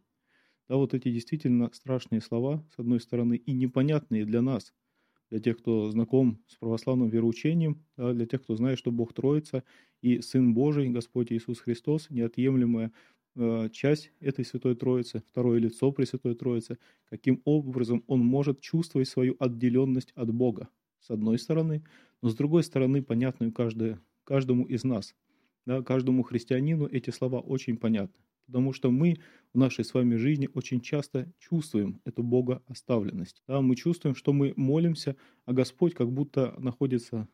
Да, 0.69 0.75
вот 0.75 0.93
эти 0.93 1.11
действительно 1.11 1.71
страшные 1.73 2.21
слова, 2.21 2.63
с 2.75 2.77
одной 2.77 2.99
стороны, 2.99 3.35
и 3.35 3.51
непонятные 3.51 4.25
для 4.25 4.43
нас, 4.43 4.73
для 5.33 5.39
тех, 5.39 5.57
кто 5.57 5.89
знаком 5.89 6.37
с 6.45 6.57
православным 6.57 7.09
вероучением, 7.09 7.83
да, 7.97 8.13
для 8.13 8.27
тех, 8.27 8.43
кто 8.43 8.55
знает, 8.55 8.77
что 8.77 8.91
Бог 8.91 9.13
Троица 9.13 9.63
и 9.99 10.21
Сын 10.21 10.53
Божий, 10.53 10.89
Господь 10.89 11.31
Иисус 11.31 11.59
Христос, 11.59 12.11
неотъемлемая 12.11 12.91
э, 13.35 13.69
часть 13.71 14.11
этой 14.19 14.45
Святой 14.45 14.75
Троицы, 14.75 15.23
второе 15.27 15.57
лицо 15.59 15.91
Пресвятой 15.91 16.35
Троицы, 16.35 16.77
каким 17.09 17.41
образом 17.45 18.03
он 18.05 18.19
может 18.19 18.61
чувствовать 18.61 19.07
свою 19.07 19.35
отделенность 19.39 20.11
от 20.13 20.31
Бога, 20.31 20.69
с 20.99 21.09
одной 21.09 21.39
стороны, 21.39 21.83
но 22.21 22.29
с 22.29 22.35
другой 22.35 22.63
стороны, 22.63 23.01
понятную 23.01 23.51
каждое, 23.51 23.99
каждому 24.25 24.65
из 24.65 24.83
нас. 24.83 25.15
Да, 25.65 25.81
каждому 25.81 26.21
христианину 26.21 26.85
эти 26.85 27.09
слова 27.09 27.39
очень 27.39 27.77
понятны. 27.77 28.22
Потому 28.45 28.73
что 28.73 28.91
мы 28.91 29.17
в 29.53 29.57
нашей 29.57 29.85
с 29.85 29.93
вами 29.93 30.15
жизни 30.15 30.49
очень 30.53 30.81
часто 30.81 31.31
чувствуем 31.39 32.01
эту 32.05 32.23
Бога 32.23 32.61
оставленность. 32.67 33.43
Да, 33.47 33.61
мы 33.61 33.75
чувствуем, 33.75 34.15
что 34.15 34.33
мы 34.33 34.53
молимся, 34.55 35.15
а 35.45 35.53
Господь 35.53 35.93
как 35.93 36.11
будто 36.11 36.55
находится, 36.57 37.27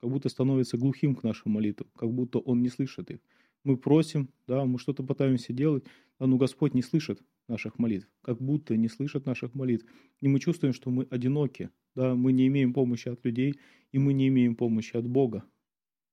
как 0.00 0.10
будто 0.10 0.28
становится 0.28 0.76
глухим 0.76 1.14
к 1.14 1.22
нашим 1.22 1.52
молитвам, 1.52 1.90
как 1.96 2.12
будто 2.12 2.38
Он 2.38 2.60
не 2.62 2.68
слышит 2.68 3.10
их. 3.10 3.20
Мы 3.64 3.76
просим, 3.76 4.30
да, 4.46 4.64
мы 4.64 4.78
что-то 4.78 5.02
пытаемся 5.02 5.52
делать, 5.52 5.84
да, 6.18 6.26
но 6.26 6.36
Господь 6.36 6.74
не 6.74 6.82
слышит 6.82 7.22
наших 7.48 7.78
молитв, 7.78 8.08
как 8.22 8.40
будто 8.40 8.76
не 8.76 8.88
слышит 8.88 9.26
наших 9.26 9.54
молитв. 9.54 9.86
И 10.20 10.28
мы 10.28 10.40
чувствуем, 10.40 10.72
что 10.72 10.90
мы 10.90 11.06
одиноки, 11.10 11.70
да, 11.94 12.14
мы 12.14 12.32
не 12.32 12.46
имеем 12.46 12.72
помощи 12.72 13.08
от 13.08 13.24
людей, 13.24 13.58
и 13.92 13.98
мы 13.98 14.12
не 14.12 14.28
имеем 14.28 14.54
помощи 14.56 14.96
от 14.96 15.06
Бога. 15.06 15.44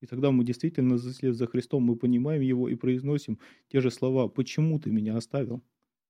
И 0.01 0.06
тогда 0.06 0.32
мы 0.32 0.44
действительно, 0.44 0.98
вслед 0.98 1.36
за 1.36 1.48
Христом, 1.48 1.84
мы 1.84 1.96
понимаем 1.96 2.42
Его 2.42 2.70
и 2.70 2.75
произносим 2.75 3.39
те 3.72 3.82
же 3.82 3.92
слова 3.92 4.27
«Почему 4.27 4.80
ты 4.80 4.92
меня 4.92 5.18
оставил?» 5.18 5.63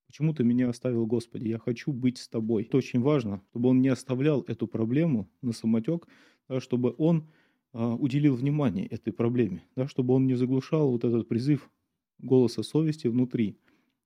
Почему 0.07 0.33
ты 0.33 0.45
меня 0.45 0.69
оставил, 0.69 1.05
Господи? 1.05 1.49
Я 1.49 1.59
хочу 1.59 1.91
быть 1.91 2.17
с 2.17 2.29
тобой. 2.29 2.63
Это 2.63 2.77
очень 2.77 3.01
важно, 3.01 3.41
чтобы 3.49 3.69
он 3.69 3.81
не 3.81 3.89
оставлял 3.89 4.41
эту 4.43 4.65
проблему 4.65 5.29
на 5.41 5.51
самотек, 5.51 6.07
да, 6.47 6.61
чтобы 6.61 6.95
он 6.97 7.27
а, 7.73 7.93
уделил 7.93 8.35
внимание 8.35 8.87
этой 8.87 9.11
проблеме, 9.11 9.65
да, 9.75 9.87
чтобы 9.87 10.13
он 10.13 10.25
не 10.25 10.35
заглушал 10.35 10.91
вот 10.91 11.03
этот 11.03 11.27
призыв 11.27 11.69
голоса 12.19 12.63
совести 12.63 13.07
внутри 13.07 13.57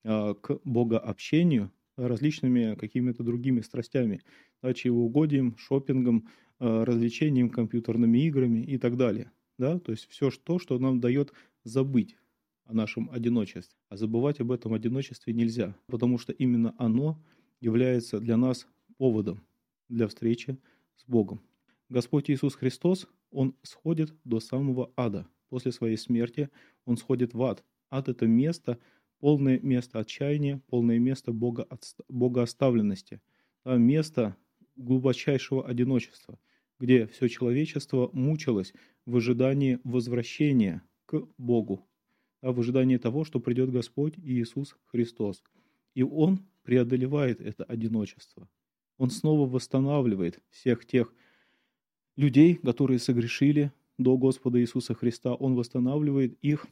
а, 0.04 0.34
к 0.34 0.60
богообщению, 0.64 1.72
различными 1.98 2.76
какими-то 2.76 3.24
другими 3.24 3.62
страстями, 3.62 4.22
да, 4.64 4.74
чревоугодием, 4.74 5.56
шопингом, 5.58 6.30
э, 6.60 6.84
развлечением, 6.84 7.50
компьютерными 7.50 8.18
играми 8.20 8.60
и 8.62 8.78
так 8.78 8.98
далее. 8.98 9.32
Да? 9.58 9.80
То 9.80 9.92
есть 9.92 10.08
все 10.10 10.30
то, 10.32 10.60
что 10.60 10.78
нам 10.80 11.00
дает 11.00 11.34
забыть 11.64 12.18
о 12.66 12.74
нашем 12.74 13.10
одиночестве. 13.12 13.78
А 13.90 13.98
забывать 13.98 14.40
об 14.40 14.52
этом 14.52 14.74
одиночестве 14.74 15.34
нельзя, 15.34 15.76
потому 15.88 16.18
что 16.18 16.32
именно 16.32 16.74
оно 16.78 17.22
является 17.60 18.20
для 18.20 18.38
нас 18.38 18.68
поводом 18.98 19.42
для 19.90 20.08
встречи 20.08 20.58
с 20.96 21.04
Богом. 21.06 21.42
Господь 21.90 22.30
Иисус 22.30 22.56
Христос, 22.56 23.08
Он 23.32 23.56
сходит 23.64 24.14
до 24.24 24.40
самого 24.40 24.92
ада. 24.96 25.28
После 25.50 25.72
своей 25.74 25.98
смерти 25.98 26.50
Он 26.86 26.96
сходит 26.96 27.34
в 27.34 27.44
ад. 27.44 27.64
Ад– 27.90 28.08
это 28.10 28.26
место, 28.26 28.80
полное 29.20 29.60
место 29.60 30.00
отчаяния, 30.00 30.62
полное 30.68 30.98
место 30.98 31.34
Бога, 31.34 31.68
богооставленности, 32.08 33.22
место 33.66 34.38
глубочайшего 34.78 35.68
одиночества, 35.68 36.40
где 36.80 37.06
все 37.08 37.28
человечество 37.28 38.10
мучилось 38.14 38.74
в 39.12 39.18
ожидании 39.18 39.80
возвращения 39.84 40.82
к 41.06 41.22
Богу, 41.38 41.86
в 42.42 42.58
ожидании 42.60 42.96
того, 42.96 43.26
что 43.26 43.42
придет 43.42 43.70
Господь 43.70 44.18
Иисус 44.18 44.78
Христос. 44.86 45.44
И 45.94 46.02
Он 46.02 46.40
преодолевает 46.64 47.42
это 47.42 47.66
одиночество. 47.66 48.48
Он 48.98 49.10
снова 49.10 49.50
восстанавливает 49.50 50.40
всех 50.50 50.86
тех 50.86 51.14
людей, 52.16 52.56
которые 52.56 53.00
согрешили 53.00 53.74
до 53.98 54.18
Господа 54.18 54.62
Иисуса 54.62 54.94
Христа. 54.94 55.34
Он 55.34 55.56
восстанавливает 55.56 56.38
их 56.42 56.66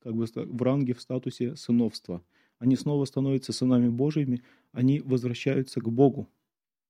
как 0.00 0.16
бы 0.16 0.26
в 0.34 0.62
ранге, 0.62 0.94
в 0.94 1.00
статусе 1.00 1.54
сыновства. 1.54 2.24
Они 2.58 2.74
снова 2.74 3.04
становятся 3.04 3.52
сынами 3.52 3.88
Божьими, 3.88 4.42
они 4.72 5.00
возвращаются 5.00 5.80
к 5.80 5.88
Богу. 5.88 6.28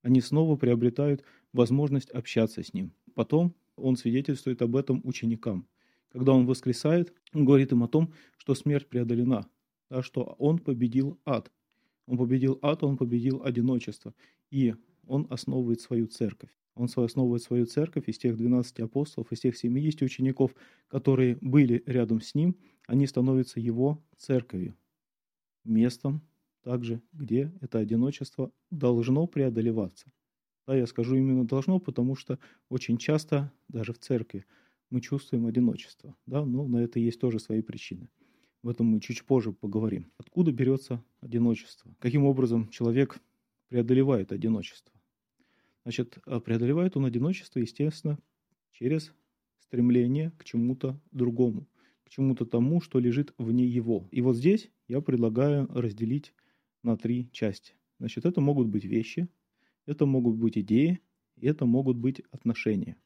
Они 0.00 0.22
снова 0.22 0.56
приобретают 0.56 1.22
возможность 1.52 2.10
общаться 2.10 2.62
с 2.62 2.72
Ним. 2.72 2.92
Потом 3.14 3.54
он 3.76 3.96
свидетельствует 3.96 4.62
об 4.62 4.76
этом 4.76 5.00
ученикам. 5.04 5.66
Когда 6.10 6.32
он 6.32 6.46
воскресает, 6.46 7.12
он 7.32 7.44
говорит 7.44 7.72
им 7.72 7.82
о 7.82 7.88
том, 7.88 8.12
что 8.36 8.54
смерть 8.54 8.88
преодолена, 8.88 9.48
да, 9.90 10.02
что 10.02 10.36
он 10.38 10.58
победил 10.58 11.18
ад. 11.24 11.50
Он 12.06 12.18
победил 12.18 12.58
ад, 12.62 12.84
он 12.84 12.96
победил 12.96 13.42
одиночество. 13.42 14.14
И 14.50 14.74
он 15.06 15.26
основывает 15.30 15.80
свою 15.80 16.06
церковь. 16.06 16.50
Он 16.74 16.88
основывает 16.96 17.42
свою 17.42 17.66
церковь 17.66 18.08
из 18.08 18.18
тех 18.18 18.36
12 18.36 18.80
апостолов, 18.80 19.30
из 19.32 19.40
тех 19.40 19.56
70 19.56 20.02
учеников, 20.02 20.54
которые 20.88 21.38
были 21.40 21.82
рядом 21.86 22.20
с 22.20 22.34
ним, 22.34 22.56
они 22.86 23.06
становятся 23.06 23.60
его 23.60 24.02
церковью, 24.16 24.76
местом 25.64 26.22
также, 26.62 27.00
где 27.12 27.52
это 27.60 27.78
одиночество 27.78 28.50
должно 28.70 29.26
преодолеваться. 29.26 30.10
Да, 30.66 30.76
я 30.76 30.86
скажу 30.86 31.16
именно 31.16 31.46
должно, 31.46 31.78
потому 31.78 32.16
что 32.16 32.38
очень 32.68 32.96
часто 32.96 33.52
даже 33.68 33.92
в 33.92 33.98
церкви 33.98 34.46
мы 34.90 35.00
чувствуем 35.00 35.46
одиночество. 35.46 36.16
Да, 36.26 36.44
но 36.44 36.66
на 36.66 36.78
это 36.78 36.98
есть 36.98 37.20
тоже 37.20 37.38
свои 37.38 37.60
причины. 37.60 38.08
В 38.62 38.68
этом 38.68 38.86
мы 38.86 39.00
чуть 39.00 39.24
позже 39.24 39.52
поговорим. 39.52 40.10
Откуда 40.16 40.50
берется 40.52 41.04
одиночество? 41.20 41.94
Каким 41.98 42.24
образом 42.24 42.68
человек 42.70 43.20
преодолевает 43.68 44.32
одиночество? 44.32 44.98
Значит, 45.82 46.16
а 46.24 46.40
преодолевает 46.40 46.96
он 46.96 47.04
одиночество, 47.04 47.58
естественно, 47.58 48.18
через 48.72 49.12
стремление 49.58 50.30
к 50.38 50.44
чему-то 50.44 50.98
другому, 51.10 51.68
к 52.04 52.08
чему-то 52.08 52.46
тому, 52.46 52.80
что 52.80 52.98
лежит 52.98 53.34
вне 53.36 53.66
его. 53.66 54.08
И 54.10 54.22
вот 54.22 54.36
здесь 54.36 54.70
я 54.88 55.02
предлагаю 55.02 55.66
разделить 55.68 56.32
на 56.82 56.96
три 56.96 57.28
части. 57.32 57.74
Значит, 57.98 58.24
это 58.24 58.40
могут 58.40 58.68
быть 58.68 58.84
вещи, 58.84 59.28
это 59.86 60.06
могут 60.06 60.36
быть 60.36 60.58
идеи, 60.58 61.00
это 61.40 61.66
могут 61.66 61.96
быть 61.96 62.20
отношения. 62.30 62.96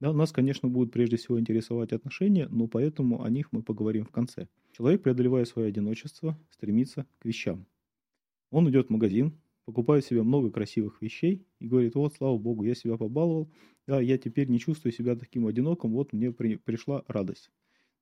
Да, 0.00 0.12
нас, 0.12 0.30
конечно, 0.30 0.68
будут 0.68 0.92
прежде 0.92 1.16
всего 1.16 1.40
интересовать 1.40 1.92
отношения, 1.92 2.46
но 2.48 2.68
поэтому 2.68 3.22
о 3.22 3.30
них 3.30 3.50
мы 3.50 3.62
поговорим 3.62 4.04
в 4.04 4.10
конце. 4.10 4.48
Человек, 4.72 5.02
преодолевая 5.02 5.44
свое 5.44 5.68
одиночество, 5.68 6.38
стремится 6.50 7.06
к 7.18 7.24
вещам. 7.24 7.66
Он 8.50 8.70
идет 8.70 8.86
в 8.86 8.90
магазин, 8.90 9.40
покупает 9.64 10.04
себе 10.04 10.22
много 10.22 10.50
красивых 10.50 11.02
вещей 11.02 11.44
и 11.58 11.66
говорит, 11.66 11.94
вот, 11.96 12.14
слава 12.14 12.38
богу, 12.38 12.62
я 12.62 12.74
себя 12.74 12.96
побаловал, 12.96 13.50
да, 13.86 14.00
я 14.00 14.18
теперь 14.18 14.48
не 14.48 14.58
чувствую 14.60 14.92
себя 14.92 15.16
таким 15.16 15.46
одиноким, 15.46 15.90
вот 15.92 16.12
мне 16.12 16.32
при, 16.32 16.56
пришла 16.56 17.04
радость. 17.08 17.50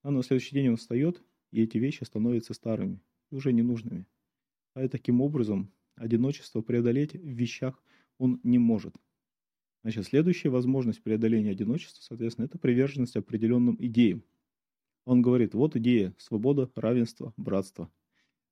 А 0.03 0.11
на 0.11 0.21
следующий 0.21 0.53
день 0.53 0.69
он 0.69 0.77
встает, 0.77 1.23
и 1.51 1.63
эти 1.63 1.77
вещи 1.77 2.03
становятся 2.03 2.53
старыми, 2.53 3.01
уже 3.31 3.51
ненужными. 3.51 4.05
А 4.75 4.87
таким 4.87 5.19
образом 5.19 5.71
одиночество 5.95 6.61
преодолеть 6.61 7.13
в 7.13 7.27
вещах 7.27 7.83
он 8.17 8.39
не 8.43 8.57
может. 8.57 8.95
Значит, 9.83 10.05
следующая 10.05 10.49
возможность 10.49 11.01
преодоления 11.01 11.51
одиночества, 11.51 12.01
соответственно, 12.01 12.45
это 12.45 12.57
приверженность 12.57 13.15
определенным 13.15 13.77
идеям. 13.79 14.23
Он 15.05 15.21
говорит, 15.21 15.53
вот 15.53 15.75
идея 15.77 16.13
свобода, 16.17 16.69
равенство, 16.75 17.33
братство. 17.37 17.89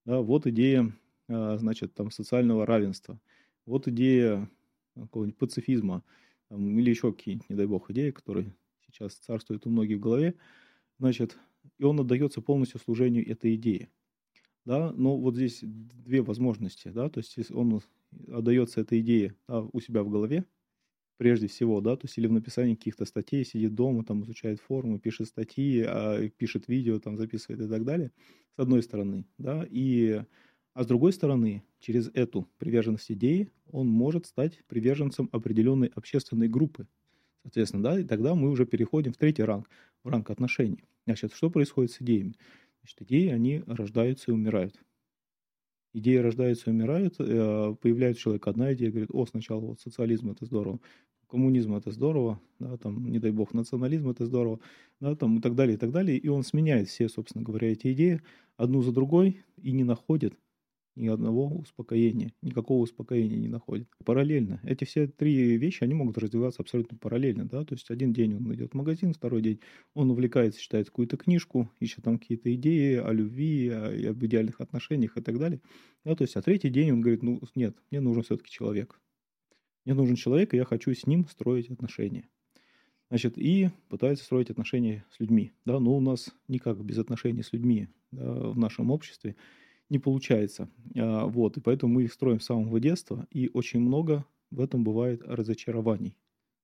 Да, 0.05 0.21
вот 0.21 0.47
идея, 0.47 0.95
а, 1.27 1.57
значит, 1.57 1.93
там, 1.93 2.11
социального 2.11 2.65
равенства. 2.65 3.19
Вот 3.65 3.87
идея 3.87 4.49
какого-нибудь 4.95 5.37
пацифизма 5.37 6.03
там, 6.47 6.79
или 6.79 6.89
еще 6.89 7.11
какие-нибудь, 7.11 7.49
не 7.49 7.55
дай 7.55 7.65
бог, 7.65 7.89
идеи, 7.91 8.11
которые 8.11 8.55
сейчас 8.87 9.15
царствуют 9.15 9.65
у 9.65 9.69
многих 9.69 9.97
в 9.97 10.01
голове. 10.01 10.35
Значит, 10.99 11.37
и 11.77 11.83
он 11.83 11.99
отдается 11.99 12.41
полностью 12.41 12.79
служению 12.79 13.29
этой 13.29 13.55
идеи. 13.55 13.89
Да, 14.63 14.91
но 14.93 15.17
вот 15.17 15.35
здесь 15.35 15.59
две 15.61 16.21
возможности, 16.21 16.87
да, 16.87 17.09
то 17.09 17.19
есть 17.19 17.51
он 17.51 17.81
отдается 18.27 18.81
этой 18.81 18.99
идее 19.01 19.35
да, 19.47 19.61
у 19.61 19.79
себя 19.79 20.03
в 20.03 20.09
голове, 20.09 20.45
прежде 21.17 21.47
всего, 21.47 21.81
да, 21.81 21.95
то 21.95 22.05
есть 22.05 22.17
или 22.17 22.27
в 22.27 22.31
написании 22.31 22.75
каких-то 22.75 23.05
статей, 23.05 23.45
сидит 23.45 23.73
дома, 23.75 24.03
там 24.03 24.23
изучает 24.23 24.59
формы, 24.59 24.99
пишет 24.99 25.27
статьи, 25.27 25.83
а, 25.87 26.29
пишет 26.29 26.67
видео, 26.67 26.99
там 26.99 27.17
записывает 27.17 27.61
и 27.61 27.69
так 27.69 27.85
далее, 27.85 28.11
с 28.55 28.59
одной 28.59 28.83
стороны, 28.83 29.25
да, 29.37 29.65
и, 29.69 30.23
а 30.73 30.83
с 30.83 30.87
другой 30.87 31.13
стороны, 31.13 31.63
через 31.79 32.09
эту 32.13 32.47
приверженность 32.57 33.11
идеи 33.11 33.49
он 33.71 33.87
может 33.87 34.25
стать 34.25 34.63
приверженцем 34.67 35.29
определенной 35.31 35.87
общественной 35.95 36.49
группы, 36.49 36.87
соответственно, 37.43 37.83
да, 37.83 37.99
и 37.99 38.03
тогда 38.03 38.35
мы 38.35 38.49
уже 38.49 38.65
переходим 38.65 39.13
в 39.13 39.17
третий 39.17 39.43
ранг, 39.43 39.69
в 40.03 40.09
ранг 40.09 40.29
отношений. 40.29 40.83
Значит, 41.05 41.33
что 41.33 41.49
происходит 41.49 41.91
с 41.91 42.01
идеями? 42.01 42.35
Значит, 42.81 43.01
идеи, 43.03 43.29
они 43.29 43.63
рождаются 43.67 44.31
и 44.31 44.33
умирают 44.33 44.79
идеи 45.95 46.17
рождаются 46.17 46.69
и 46.69 46.73
умирают, 46.73 47.15
э, 47.19 47.75
появляется 47.81 48.21
человек 48.23 48.47
одна 48.47 48.73
идея, 48.73 48.91
говорит, 48.91 49.09
о, 49.13 49.25
сначала 49.25 49.61
вот 49.61 49.79
социализм 49.81 50.31
это 50.31 50.45
здорово, 50.45 50.79
коммунизм 51.29 51.75
это 51.75 51.91
здорово, 51.91 52.39
да, 52.59 52.77
там, 52.77 53.09
не 53.11 53.19
дай 53.19 53.31
бог, 53.31 53.53
национализм 53.53 54.09
это 54.09 54.25
здорово, 54.25 54.59
да, 54.99 55.15
там, 55.15 55.37
и 55.39 55.41
так 55.41 55.55
далее, 55.55 55.75
и 55.75 55.79
так 55.79 55.91
далее, 55.91 56.17
и 56.17 56.27
он 56.27 56.43
сменяет 56.43 56.87
все, 56.89 57.09
собственно 57.09 57.43
говоря, 57.43 57.71
эти 57.71 57.91
идеи 57.93 58.21
одну 58.57 58.81
за 58.81 58.91
другой 58.91 59.41
и 59.61 59.71
не 59.71 59.83
находит 59.83 60.35
ни 60.95 61.07
одного 61.07 61.47
успокоения, 61.47 62.33
никакого 62.41 62.83
успокоения 62.83 63.37
не 63.37 63.47
находит. 63.47 63.89
Параллельно. 64.03 64.59
Эти 64.63 64.85
все 64.85 65.07
три 65.07 65.57
вещи, 65.57 65.83
они 65.83 65.93
могут 65.93 66.17
развиваться 66.17 66.61
абсолютно 66.61 66.97
параллельно, 66.97 67.45
да, 67.45 67.63
то 67.65 67.75
есть 67.75 67.89
один 67.89 68.13
день 68.13 68.35
он 68.35 68.53
идет 68.53 68.71
в 68.71 68.75
магазин, 68.75 69.13
второй 69.13 69.41
день 69.41 69.59
он 69.93 70.11
увлекается, 70.11 70.59
читает 70.59 70.87
какую-то 70.87 71.17
книжку, 71.17 71.69
ищет 71.79 72.03
там 72.03 72.17
какие-то 72.17 72.53
идеи 72.55 72.95
о 72.95 73.11
любви, 73.11 73.69
о, 73.69 74.11
об 74.11 74.25
идеальных 74.25 74.61
отношениях 74.61 75.17
и 75.17 75.21
так 75.21 75.37
далее, 75.37 75.61
да, 76.03 76.15
то 76.15 76.23
есть 76.23 76.35
а 76.35 76.41
третий 76.41 76.69
день 76.69 76.91
он 76.91 77.01
говорит, 77.01 77.23
ну 77.23 77.41
нет, 77.55 77.77
мне 77.91 77.99
нужен 77.99 78.23
все-таки 78.23 78.49
человек. 78.49 78.99
Мне 79.85 79.93
нужен 79.93 80.15
человек, 80.15 80.53
и 80.53 80.57
я 80.57 80.65
хочу 80.65 80.93
с 80.93 81.05
ним 81.05 81.27
строить 81.27 81.69
отношения. 81.69 82.27
Значит, 83.09 83.37
и 83.37 83.69
пытается 83.87 84.25
строить 84.25 84.49
отношения 84.49 85.05
с 85.11 85.19
людьми. 85.19 85.51
Да, 85.63 85.79
но 85.79 85.95
у 85.95 86.01
нас 86.01 86.33
никак 86.47 86.83
без 86.83 86.97
отношений 86.97 87.43
с 87.43 87.53
людьми 87.53 87.87
да, 88.11 88.33
в 88.33 88.57
нашем 88.57 88.89
обществе 88.89 89.35
не 89.89 89.99
получается. 89.99 90.69
А, 90.95 91.25
вот, 91.25 91.57
и 91.57 91.61
поэтому 91.61 91.93
мы 91.93 92.03
их 92.03 92.13
строим 92.13 92.39
с 92.39 92.45
самого 92.45 92.79
детства, 92.79 93.27
и 93.31 93.49
очень 93.53 93.79
много 93.79 94.25
в 94.51 94.61
этом 94.61 94.83
бывает 94.83 95.21
разочарований, 95.25 96.17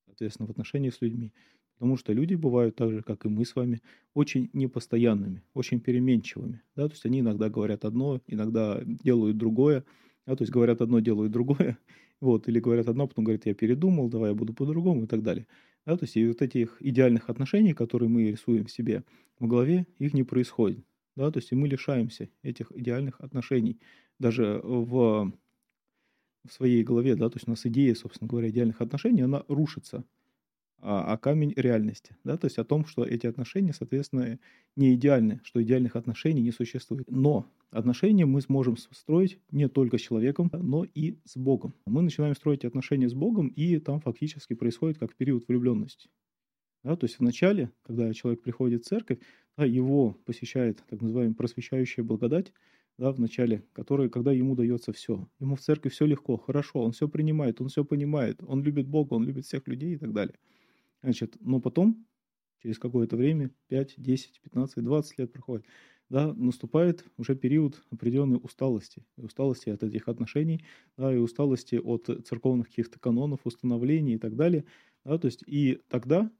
соответственно, 0.05 0.47
в 0.47 0.51
отношении 0.51 0.89
с 0.89 1.01
людьми. 1.01 1.34
Потому 1.77 1.97
что 1.97 2.13
люди 2.13 2.36
бывают 2.36 2.75
так 2.75 2.91
же, 2.91 3.01
как 3.01 3.25
и 3.25 3.29
мы 3.29 3.43
с 3.43 3.55
вами, 3.55 3.81
очень 4.13 4.51
непостоянными, 4.53 5.41
очень 5.55 5.79
переменчивыми. 5.79 6.62
Да? 6.75 6.88
То 6.88 6.93
есть 6.93 7.05
они 7.07 7.21
иногда 7.21 7.49
говорят 7.49 7.86
одно, 7.86 8.21
иногда 8.27 8.81
делают 8.86 9.38
другое. 9.38 9.84
Да? 10.27 10.36
То 10.36 10.43
есть 10.43 10.51
говорят 10.51 10.81
одно, 10.81 10.99
делают 10.99 11.31
другое. 11.31 11.77
Вот, 12.21 12.47
или 12.47 12.60
говорят 12.60 12.88
одно, 12.88 13.07
потом 13.07 13.25
говорят, 13.25 13.47
я 13.47 13.55
передумал, 13.55 14.07
давай 14.07 14.29
я 14.29 14.36
буду 14.36 14.53
по-другому 14.53 15.05
и 15.05 15.07
так 15.07 15.23
далее. 15.23 15.47
Да? 15.88 15.97
То 15.97 16.03
есть 16.03 16.15
и 16.15 16.27
вот 16.27 16.43
этих 16.43 16.77
идеальных 16.79 17.31
отношений, 17.31 17.73
которые 17.73 18.10
мы 18.10 18.29
рисуем 18.29 18.67
себе 18.67 19.03
в 19.39 19.47
голове, 19.47 19.88
их 19.97 20.13
не 20.13 20.21
происходит 20.21 20.86
да, 21.15 21.32
то 21.32 21.39
есть 21.39 21.52
и 21.52 21.56
мы 21.56 21.67
лишаемся 21.67 22.30
этих 22.43 22.71
идеальных 22.71 23.19
отношений 23.21 23.80
даже 24.19 24.62
в, 24.63 25.32
в 26.45 26.54
своей 26.54 26.84
голове, 26.84 27.15
да, 27.15 27.30
то 27.30 27.38
есть 27.38 27.47
у 27.47 27.52
нас 27.52 27.65
идея, 27.65 27.95
собственно 27.95 28.28
говоря, 28.28 28.50
идеальных 28.50 28.82
отношений, 28.82 29.21
она 29.21 29.43
рушится, 29.47 30.06
а, 30.84 31.13
а 31.13 31.17
камень 31.17 31.54
реальности, 31.56 32.17
да, 32.24 32.38
то 32.38 32.45
есть 32.45 32.58
о 32.58 32.63
том, 32.63 32.86
что 32.86 33.04
эти 33.04 33.28
отношения, 33.28 33.74
соответственно, 33.74 34.39
не 34.76 34.95
идеальны, 34.95 35.39
что 35.43 35.62
идеальных 35.62 35.95
отношений 35.95 36.41
не 36.41 36.52
существует. 36.52 37.10
Но 37.10 37.45
отношения 37.69 38.26
мы 38.26 38.41
сможем 38.41 38.78
строить 38.78 39.39
не 39.52 39.69
только 39.69 39.97
с 39.97 40.02
человеком, 40.02 40.50
но 40.52 40.84
и 40.84 41.19
с 41.26 41.38
Богом. 41.38 41.76
Мы 41.86 42.02
начинаем 42.02 42.36
строить 42.36 42.65
отношения 42.65 43.10
с 43.10 43.13
Богом, 43.13 43.47
и 43.50 43.78
там 43.78 44.00
фактически 44.02 44.56
происходит 44.56 44.97
как 44.97 45.15
период 45.15 45.47
влюбленности. 45.47 46.10
Да, 46.83 46.95
то 46.95 47.05
есть 47.05 47.19
вначале, 47.19 47.71
когда 47.83 48.11
человек 48.13 48.41
приходит 48.41 48.83
в 48.83 48.87
церковь, 48.87 49.19
да, 49.57 49.65
его 49.65 50.13
посещает 50.25 50.83
так 50.89 51.01
называемая 51.01 51.35
просвещающая 51.35 52.03
благодать, 52.03 52.53
да, 52.97 53.11
в 53.11 53.19
начале, 53.19 53.63
которая, 53.73 54.09
когда 54.09 54.31
ему 54.31 54.55
дается 54.55 54.91
все. 54.93 55.27
Ему 55.39 55.55
в 55.55 55.61
церкви 55.61 55.89
все 55.89 56.05
легко, 56.05 56.37
хорошо, 56.37 56.81
он 56.83 56.91
все 56.91 57.07
принимает, 57.07 57.61
он 57.61 57.67
все 57.69 57.85
понимает, 57.85 58.41
он 58.45 58.63
любит 58.63 58.87
Бога, 58.87 59.13
он 59.13 59.25
любит 59.25 59.45
всех 59.45 59.67
людей 59.67 59.93
и 59.95 59.97
так 59.97 60.13
далее. 60.13 60.35
Значит, 61.03 61.37
но 61.39 61.59
потом, 61.61 62.05
через 62.61 62.79
какое-то 62.79 63.17
время, 63.17 63.51
5, 63.67 63.95
10, 63.97 64.41
15, 64.41 64.83
20 64.83 65.17
лет 65.19 65.33
проходит, 65.33 65.65
да, 66.09 66.33
наступает 66.33 67.05
уже 67.17 67.35
период 67.35 67.83
определенной 67.91 68.39
усталости. 68.41 69.05
И 69.17 69.21
усталости 69.21 69.69
от 69.69 69.83
этих 69.83 70.07
отношений, 70.07 70.65
да, 70.97 71.13
и 71.13 71.17
усталости 71.17 71.75
от 71.75 72.09
церковных 72.27 72.67
каких-то 72.69 72.99
канонов, 72.99 73.41
установлений 73.45 74.15
и 74.15 74.17
так 74.19 74.35
далее. 74.35 74.65
Да, 75.05 75.17
то 75.17 75.27
есть 75.27 75.43
и 75.47 75.79
тогда 75.89 76.31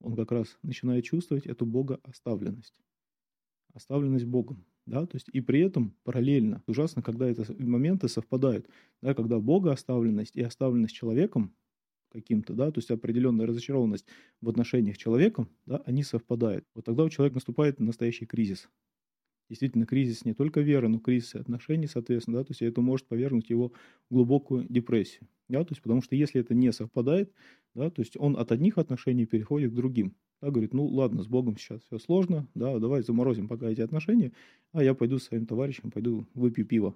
он 0.00 0.16
как 0.16 0.32
раз 0.32 0.58
начинает 0.62 1.04
чувствовать 1.04 1.46
эту 1.46 1.66
богооставленность. 1.66 2.74
Оставленность 3.74 4.24
Богом. 4.24 4.64
Да, 4.86 5.06
то 5.06 5.16
есть 5.16 5.28
и 5.32 5.40
при 5.40 5.60
этом 5.60 5.94
параллельно, 6.02 6.62
ужасно, 6.66 7.02
когда 7.02 7.28
эти 7.30 7.44
моменты 7.62 8.08
совпадают, 8.08 8.68
да, 9.02 9.14
когда 9.14 9.38
богооставленность 9.38 10.34
и 10.34 10.42
оставленность 10.42 10.94
человеком 10.94 11.54
каким-то, 12.10 12.54
да, 12.54 12.72
то 12.72 12.78
есть 12.78 12.90
определенная 12.90 13.46
разочарованность 13.46 14.06
в 14.40 14.48
отношениях 14.48 14.96
с 14.96 14.98
человеком, 14.98 15.48
да, 15.66 15.82
они 15.86 16.02
совпадают. 16.02 16.64
Вот 16.74 16.86
тогда 16.86 17.04
у 17.04 17.10
человека 17.10 17.36
наступает 17.36 17.78
настоящий 17.78 18.26
кризис 18.26 18.68
действительно 19.50 19.84
кризис 19.84 20.24
не 20.24 20.32
только 20.32 20.60
веры, 20.60 20.88
но 20.88 20.98
кризис 20.98 21.34
отношений, 21.34 21.86
соответственно, 21.86 22.38
да, 22.38 22.44
то 22.44 22.52
есть 22.52 22.62
это 22.62 22.80
может 22.80 23.06
повергнуть 23.06 23.50
его 23.50 23.72
в 24.08 24.14
глубокую 24.14 24.66
депрессию, 24.68 25.28
да, 25.48 25.62
то 25.64 25.72
есть 25.72 25.82
потому 25.82 26.00
что 26.00 26.16
если 26.16 26.40
это 26.40 26.54
не 26.54 26.72
совпадает, 26.72 27.34
да, 27.74 27.90
то 27.90 28.00
есть 28.00 28.16
он 28.16 28.38
от 28.38 28.52
одних 28.52 28.78
отношений 28.78 29.26
переходит 29.26 29.72
к 29.72 29.74
другим, 29.74 30.16
да, 30.40 30.50
говорит, 30.50 30.72
ну 30.72 30.86
ладно, 30.86 31.22
с 31.22 31.26
Богом 31.26 31.58
сейчас 31.58 31.82
все 31.82 31.98
сложно, 31.98 32.48
да, 32.54 32.78
давай 32.78 33.02
заморозим 33.02 33.48
пока 33.48 33.68
эти 33.68 33.82
отношения, 33.82 34.32
а 34.72 34.82
я 34.82 34.94
пойду 34.94 35.18
с 35.18 35.24
своим 35.24 35.44
товарищем, 35.46 35.90
пойду 35.90 36.26
выпью 36.32 36.64
пиво, 36.64 36.94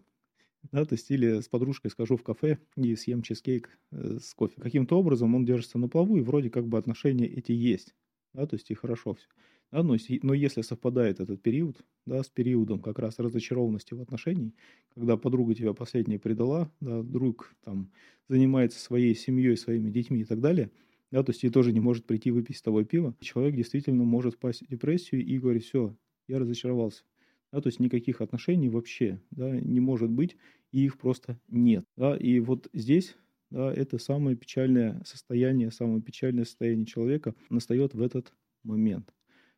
да, 0.72 0.84
то 0.84 0.94
есть 0.94 1.10
или 1.10 1.40
с 1.40 1.48
подружкой 1.48 1.90
скажу 1.90 2.16
в 2.16 2.22
кафе 2.22 2.58
и 2.76 2.94
съем 2.96 3.22
чизкейк 3.22 3.68
э, 3.92 4.18
с 4.20 4.32
кофе. 4.34 4.60
Каким-то 4.60 4.98
образом 4.98 5.34
он 5.34 5.44
держится 5.44 5.78
на 5.78 5.88
плаву, 5.88 6.16
и 6.16 6.22
вроде 6.22 6.50
как 6.50 6.66
бы 6.66 6.78
отношения 6.78 7.26
эти 7.26 7.52
есть, 7.52 7.94
да, 8.32 8.46
то 8.46 8.54
есть 8.54 8.70
и 8.70 8.74
хорошо 8.74 9.14
все. 9.14 9.26
Да, 9.74 9.82
но, 9.82 9.96
но 10.22 10.34
если 10.34 10.62
совпадает 10.62 11.18
этот 11.18 11.42
период 11.42 11.84
да, 12.06 12.22
с 12.22 12.28
периодом 12.28 12.78
как 12.80 13.00
раз 13.00 13.18
разочарованности 13.18 13.92
в 13.94 14.00
отношении, 14.00 14.52
когда 14.94 15.16
подруга 15.16 15.52
тебя 15.56 15.72
последняя 15.74 16.20
предала, 16.20 16.70
да, 16.80 17.02
друг 17.02 17.52
там 17.64 17.90
занимается 18.28 18.78
своей 18.78 19.16
семьей, 19.16 19.56
своими 19.56 19.90
детьми 19.90 20.20
и 20.20 20.24
так 20.24 20.40
далее, 20.40 20.70
да, 21.10 21.24
то 21.24 21.32
есть 21.32 21.42
и 21.42 21.50
тоже 21.50 21.72
не 21.72 21.80
может 21.80 22.06
прийти 22.06 22.30
выпить 22.30 22.56
с 22.56 22.62
тобой 22.62 22.84
пиво, 22.84 23.16
человек 23.20 23.56
действительно 23.56 24.04
может 24.04 24.34
впасть 24.36 24.62
в 24.62 24.68
депрессию 24.68 25.24
и 25.26 25.38
говорить, 25.40 25.64
все, 25.64 25.96
я 26.28 26.38
разочаровался. 26.38 27.02
Да, 27.50 27.60
то 27.60 27.66
есть 27.66 27.80
никаких 27.80 28.20
отношений 28.20 28.68
вообще 28.68 29.20
да, 29.32 29.50
не 29.60 29.80
может 29.80 30.10
быть, 30.10 30.36
и 30.70 30.84
их 30.84 30.98
просто 30.98 31.40
нет. 31.48 31.84
Да, 31.96 32.16
и 32.16 32.38
вот 32.38 32.68
здесь 32.72 33.16
да, 33.50 33.72
это 33.74 33.98
самое 33.98 34.36
печальное 34.36 35.02
состояние, 35.04 35.72
самое 35.72 36.00
печальное 36.00 36.44
состояние 36.44 36.86
человека 36.86 37.34
настает 37.50 37.94
в 37.94 38.00
этот 38.00 38.32
момент. 38.62 39.12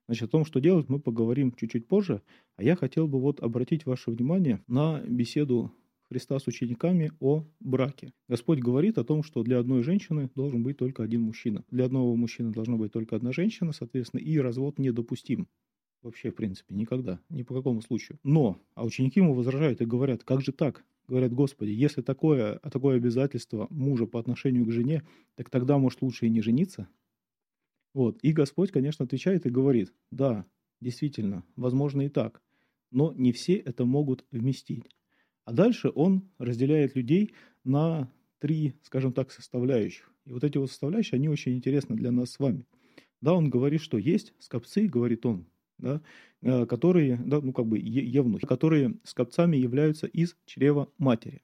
Значит, 0.07 0.25
о 0.25 0.29
том, 0.29 0.45
что 0.45 0.61
делать, 0.61 0.88
мы 0.88 1.01
поговорим 1.01 1.53
чуть-чуть 1.53 1.88
позже. 1.88 2.23
А 2.57 2.62
я 2.62 2.77
хотел 2.77 3.09
бы 3.09 3.21
вот 3.21 3.40
обратить 3.40 3.87
ваше 3.87 4.11
внимание 4.11 4.62
на 4.69 5.01
беседу 5.01 5.73
Христа 6.09 6.38
с 6.38 6.47
учениками 6.47 7.11
о 7.19 7.45
браке. 7.59 8.12
Господь 8.29 8.61
говорит 8.61 8.99
о 8.99 9.05
том, 9.05 9.25
что 9.25 9.42
для 9.42 9.59
одной 9.59 9.83
женщины 9.83 10.31
должен 10.37 10.62
быть 10.62 10.77
только 10.77 11.03
один 11.03 11.23
мужчина. 11.23 11.64
Для 11.71 11.87
одного 11.87 12.14
мужчины 12.14 12.53
должна 12.53 12.77
быть 12.77 12.92
только 12.92 13.16
одна 13.16 13.33
женщина, 13.33 13.73
соответственно, 13.73 14.21
и 14.21 14.38
развод 14.38 14.79
недопустим. 14.79 15.49
Вообще, 16.03 16.31
в 16.31 16.37
принципе, 16.37 16.77
никогда, 16.77 17.19
ни 17.29 17.42
по 17.42 17.55
какому 17.55 17.83
случаю. 17.83 18.21
Но, 18.23 18.61
а 18.77 18.85
ученики 18.85 19.19
ему 19.19 19.35
возражают 19.35 19.81
и 19.81 19.87
говорят, 19.87 20.23
как 20.23 20.40
же 20.40 20.53
так? 20.53 20.85
Говорят, 21.09 21.33
Господи, 21.33 21.71
если 21.71 22.03
такое, 22.03 22.61
такое 22.71 22.97
обязательство 22.97 23.66
мужа 23.71 24.07
по 24.07 24.21
отношению 24.21 24.66
к 24.66 24.71
жене, 24.71 25.03
так 25.35 25.51
тогда, 25.51 25.79
может, 25.79 26.03
лучше 26.03 26.27
и 26.27 26.31
не 26.31 26.42
жениться? 26.42 26.88
Вот. 27.96 28.18
И 28.20 28.32
Господь, 28.32 28.72
конечно, 28.72 29.06
отвечает 29.06 29.46
и 29.46 29.50
говорит, 29.50 29.90
да, 30.11 30.44
действительно, 30.82 31.44
возможно 31.56 32.02
и 32.02 32.11
так, 32.11 32.42
но 32.90 33.14
не 33.14 33.32
все 33.32 33.54
это 33.54 33.87
могут 33.87 34.26
вместить. 34.30 34.85
А 35.46 35.54
дальше 35.54 35.90
он 35.94 36.28
разделяет 36.37 36.94
людей 36.94 37.32
на 37.64 38.12
три, 38.38 38.74
скажем 38.82 39.14
так, 39.14 39.32
составляющих. 39.32 40.12
И 40.26 40.32
вот 40.32 40.44
эти 40.44 40.59
вот 40.59 40.68
составляющие, 40.68 41.16
они 41.16 41.30
очень 41.30 41.54
интересны 41.54 41.96
для 41.96 42.11
нас 42.11 42.32
с 42.32 42.38
вами. 42.38 42.66
Да, 43.22 43.32
он 43.32 43.48
говорит, 43.48 43.80
что 43.80 43.96
есть 43.96 44.35
скопцы, 44.40 44.88
говорит 44.88 45.24
он, 45.24 45.46
да, 45.78 46.02
э, 46.42 46.66
которые, 46.66 47.16
да, 47.24 47.40
ну 47.40 47.54
как 47.54 47.64
бы 47.64 47.78
евнухи, 47.78 48.46
которые 48.46 48.98
скопцами 49.04 49.56
являются 49.56 50.06
из 50.06 50.37
чрева 50.44 50.92
матери. 50.98 51.40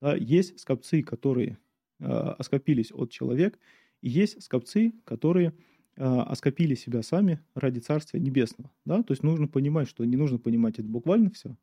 Да, 0.00 0.16
есть 0.16 0.58
скопцы, 0.58 1.04
которые 1.04 1.56
э, 2.00 2.04
оскопились 2.04 2.90
от 2.90 3.12
человека, 3.12 3.60
и 4.00 4.08
есть 4.08 4.42
скопцы, 4.42 4.92
которые 5.04 5.54
оскопили 5.96 6.74
себя 6.74 7.02
сами 7.02 7.40
ради 7.54 7.78
Царствия 7.80 8.20
Небесного. 8.20 8.70
Да? 8.84 9.02
То 9.02 9.12
есть 9.12 9.22
нужно 9.22 9.48
понимать, 9.48 9.88
что 9.88 10.04
не 10.04 10.16
нужно 10.16 10.38
понимать 10.38 10.78
это 10.78 10.88
буквально 10.88 11.30
все. 11.30 11.56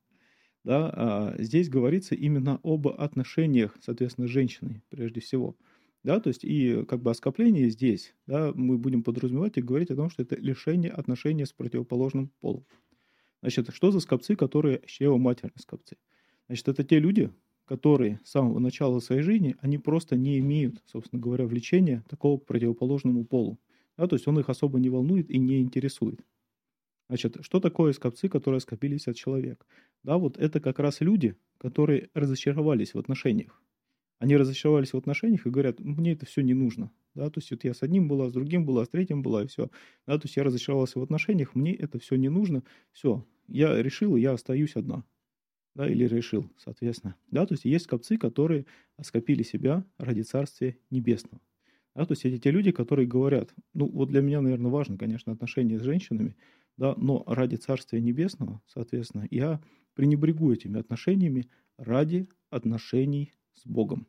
Да? 0.63 0.89
А 0.93 1.35
здесь 1.37 1.69
говорится 1.69 2.15
именно 2.15 2.59
об 2.63 2.87
отношениях, 2.87 3.77
соответственно, 3.81 4.27
с 4.27 4.31
женщиной 4.31 4.83
прежде 4.89 5.19
всего. 5.19 5.55
Да, 6.03 6.19
то 6.19 6.29
есть 6.29 6.43
и 6.43 6.83
как 6.85 7.03
бы 7.03 7.11
оскопление 7.11 7.69
здесь, 7.69 8.15
да, 8.25 8.51
мы 8.55 8.79
будем 8.79 9.03
подразумевать 9.03 9.57
и 9.57 9.61
говорить 9.61 9.91
о 9.91 9.95
том, 9.95 10.09
что 10.09 10.23
это 10.23 10.35
лишение 10.35 10.89
отношения 10.89 11.45
с 11.45 11.53
противоположным 11.53 12.31
полом. 12.39 12.65
Значит, 13.41 13.69
что 13.71 13.91
за 13.91 13.99
скопцы, 13.99 14.35
которые 14.35 14.81
чревоматерные 14.87 15.59
скопцы? 15.59 15.97
Значит, 16.47 16.67
это 16.69 16.83
те 16.83 16.97
люди, 16.99 17.31
которые 17.65 18.19
с 18.23 18.31
самого 18.31 18.57
начала 18.57 18.99
своей 18.99 19.21
жизни, 19.21 19.55
они 19.61 19.77
просто 19.77 20.15
не 20.17 20.39
имеют, 20.39 20.81
собственно 20.87 21.21
говоря, 21.21 21.45
влечения 21.45 22.03
такого 22.09 22.39
к 22.39 22.45
противоположному 22.45 23.23
полу. 23.23 23.59
Да, 24.01 24.07
то 24.07 24.15
есть 24.15 24.27
он 24.27 24.39
их 24.39 24.49
особо 24.49 24.79
не 24.79 24.89
волнует 24.89 25.29
и 25.29 25.37
не 25.37 25.61
интересует. 25.61 26.21
Значит, 27.09 27.37
что 27.41 27.59
такое 27.59 27.93
скопцы, 27.93 28.29
которые 28.29 28.59
скопились 28.59 29.07
от 29.07 29.15
человека? 29.15 29.65
Да, 30.03 30.17
вот 30.17 30.37
это 30.37 30.59
как 30.59 30.79
раз 30.79 31.01
люди, 31.01 31.35
которые 31.59 32.09
разочаровались 32.15 32.95
в 32.95 32.99
отношениях. 32.99 33.61
Они 34.19 34.37
разочаровались 34.37 34.93
в 34.93 34.97
отношениях 34.97 35.45
и 35.45 35.51
говорят, 35.51 35.79
мне 35.79 36.13
это 36.13 36.25
все 36.25 36.41
не 36.41 36.55
нужно. 36.55 36.91
Да, 37.15 37.29
то 37.29 37.39
есть 37.41 37.51
вот 37.51 37.63
я 37.63 37.75
с 37.75 37.83
одним 37.83 38.07
была, 38.07 38.29
с 38.29 38.33
другим 38.33 38.65
была, 38.65 38.85
с 38.85 38.89
третьим 38.89 39.21
была, 39.21 39.43
и 39.43 39.47
все. 39.47 39.69
Да, 40.07 40.17
то 40.17 40.25
есть 40.25 40.37
я 40.37 40.43
разочаровался 40.43 40.99
в 40.99 41.03
отношениях, 41.03 41.55
мне 41.55 41.75
это 41.75 41.99
все 41.99 42.15
не 42.15 42.29
нужно. 42.29 42.63
Все, 42.93 43.23
я 43.47 43.81
решила, 43.83 44.17
я 44.17 44.33
остаюсь 44.33 44.75
одна. 44.77 45.05
Да, 45.75 45.87
или 45.89 46.05
решил, 46.07 46.49
соответственно. 46.57 47.15
Да, 47.31 47.45
то 47.45 47.53
есть 47.53 47.65
есть 47.65 47.85
скопцы, 47.85 48.17
которые 48.17 48.65
скопили 49.01 49.43
себя 49.43 49.85
ради 49.99 50.21
Царствия 50.21 50.77
Небесного. 50.89 51.41
Да, 51.95 52.05
то 52.05 52.13
есть 52.13 52.25
это 52.25 52.37
те 52.37 52.51
люди, 52.51 52.71
которые 52.71 53.07
говорят, 53.07 53.53
ну 53.73 53.89
вот 53.89 54.09
для 54.09 54.21
меня, 54.21 54.41
наверное, 54.41 54.71
важно, 54.71 54.97
конечно, 54.97 55.33
отношения 55.33 55.77
с 55.77 55.83
женщинами, 55.83 56.37
да, 56.77 56.93
но 56.95 57.23
ради 57.27 57.57
Царствия 57.57 57.99
Небесного, 57.99 58.61
соответственно, 58.65 59.27
я 59.29 59.61
пренебрегу 59.93 60.51
этими 60.53 60.79
отношениями 60.79 61.49
ради 61.77 62.29
отношений 62.49 63.33
с 63.53 63.65
Богом. 63.65 64.07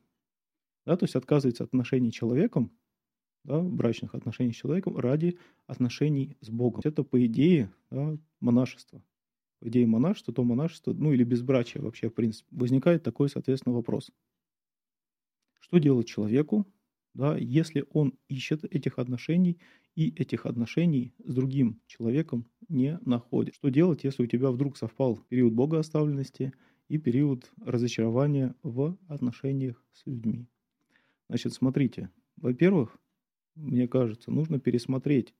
Да, 0.86 0.96
то 0.96 1.04
есть 1.04 1.16
отказывается 1.16 1.64
от 1.64 1.70
отношений 1.70 2.10
с 2.10 2.14
человеком, 2.14 2.72
да, 3.44 3.60
брачных 3.60 4.14
отношений 4.14 4.52
с 4.52 4.56
человеком 4.56 4.96
ради 4.96 5.38
отношений 5.66 6.36
с 6.40 6.50
Богом. 6.50 6.82
Это 6.84 7.02
по 7.02 7.24
идее 7.24 7.72
да, 7.90 8.16
монашество. 8.40 9.02
По 9.60 9.68
идее 9.68 9.86
монашество, 9.86 10.32
то 10.32 10.44
монашество, 10.44 10.92
ну 10.92 11.12
или 11.12 11.24
безбрачие 11.24 11.82
вообще, 11.82 12.08
в 12.08 12.14
принципе. 12.14 12.48
Возникает 12.52 13.02
такой, 13.02 13.28
соответственно, 13.28 13.74
вопрос. 13.74 14.10
Что 15.60 15.78
делать 15.78 16.06
человеку, 16.08 16.66
да, 17.14 17.36
если 17.36 17.84
он 17.90 18.14
ищет 18.28 18.64
этих 18.64 18.98
отношений 18.98 19.58
и 19.94 20.08
этих 20.10 20.46
отношений 20.46 21.14
с 21.24 21.34
другим 21.34 21.80
человеком 21.86 22.46
не 22.68 22.98
находит. 23.04 23.54
Что 23.54 23.68
делать, 23.68 24.04
если 24.04 24.22
у 24.22 24.26
тебя 24.26 24.50
вдруг 24.50 24.76
совпал 24.76 25.18
период 25.28 25.52
богооставленности 25.52 26.52
и 26.88 26.98
период 26.98 27.50
разочарования 27.64 28.54
в 28.62 28.96
отношениях 29.08 29.84
с 29.92 30.06
людьми? 30.06 30.46
Значит, 31.28 31.52
смотрите, 31.52 32.10
во-первых, 32.36 32.98
мне 33.54 33.86
кажется, 33.86 34.30
нужно 34.30 34.58
пересмотреть 34.58 35.34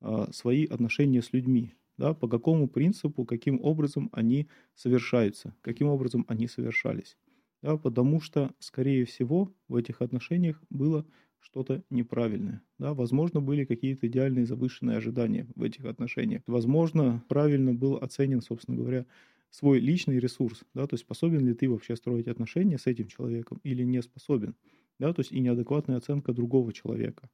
а, 0.00 0.32
свои 0.32 0.64
отношения 0.64 1.22
с 1.22 1.32
людьми, 1.32 1.74
да, 1.96 2.14
по 2.14 2.28
какому 2.28 2.68
принципу, 2.68 3.24
каким 3.24 3.60
образом 3.60 4.08
они 4.12 4.48
совершаются, 4.76 5.56
каким 5.62 5.88
образом 5.88 6.24
они 6.28 6.46
совершались 6.46 7.16
да, 7.62 7.76
потому 7.76 8.20
что, 8.20 8.54
скорее 8.58 9.04
всего, 9.04 9.54
в 9.68 9.76
этих 9.76 10.00
отношениях 10.02 10.62
было 10.70 11.06
что-то 11.40 11.82
неправильное. 11.90 12.62
Да, 12.78 12.94
возможно, 12.94 13.40
были 13.40 13.64
какие-то 13.64 14.06
идеальные 14.08 14.46
завышенные 14.46 14.96
ожидания 14.98 15.48
в 15.54 15.62
этих 15.62 15.84
отношениях. 15.84 16.42
Возможно, 16.46 17.24
правильно 17.28 17.74
был 17.74 17.96
оценен, 17.96 18.40
собственно 18.42 18.76
говоря, 18.76 19.06
свой 19.50 19.78
личный 19.80 20.18
ресурс, 20.18 20.64
да, 20.74 20.86
то 20.86 20.94
есть 20.94 21.04
способен 21.04 21.46
ли 21.46 21.54
ты 21.54 21.70
вообще 21.70 21.96
строить 21.96 22.28
отношения 22.28 22.76
с 22.78 22.86
этим 22.86 23.06
человеком 23.08 23.60
или 23.62 23.82
не 23.82 24.02
способен, 24.02 24.56
да, 24.98 25.12
то 25.14 25.20
есть 25.20 25.32
и 25.32 25.40
неадекватная 25.40 25.96
оценка 25.96 26.32
другого 26.34 26.72
человека. 26.72 27.30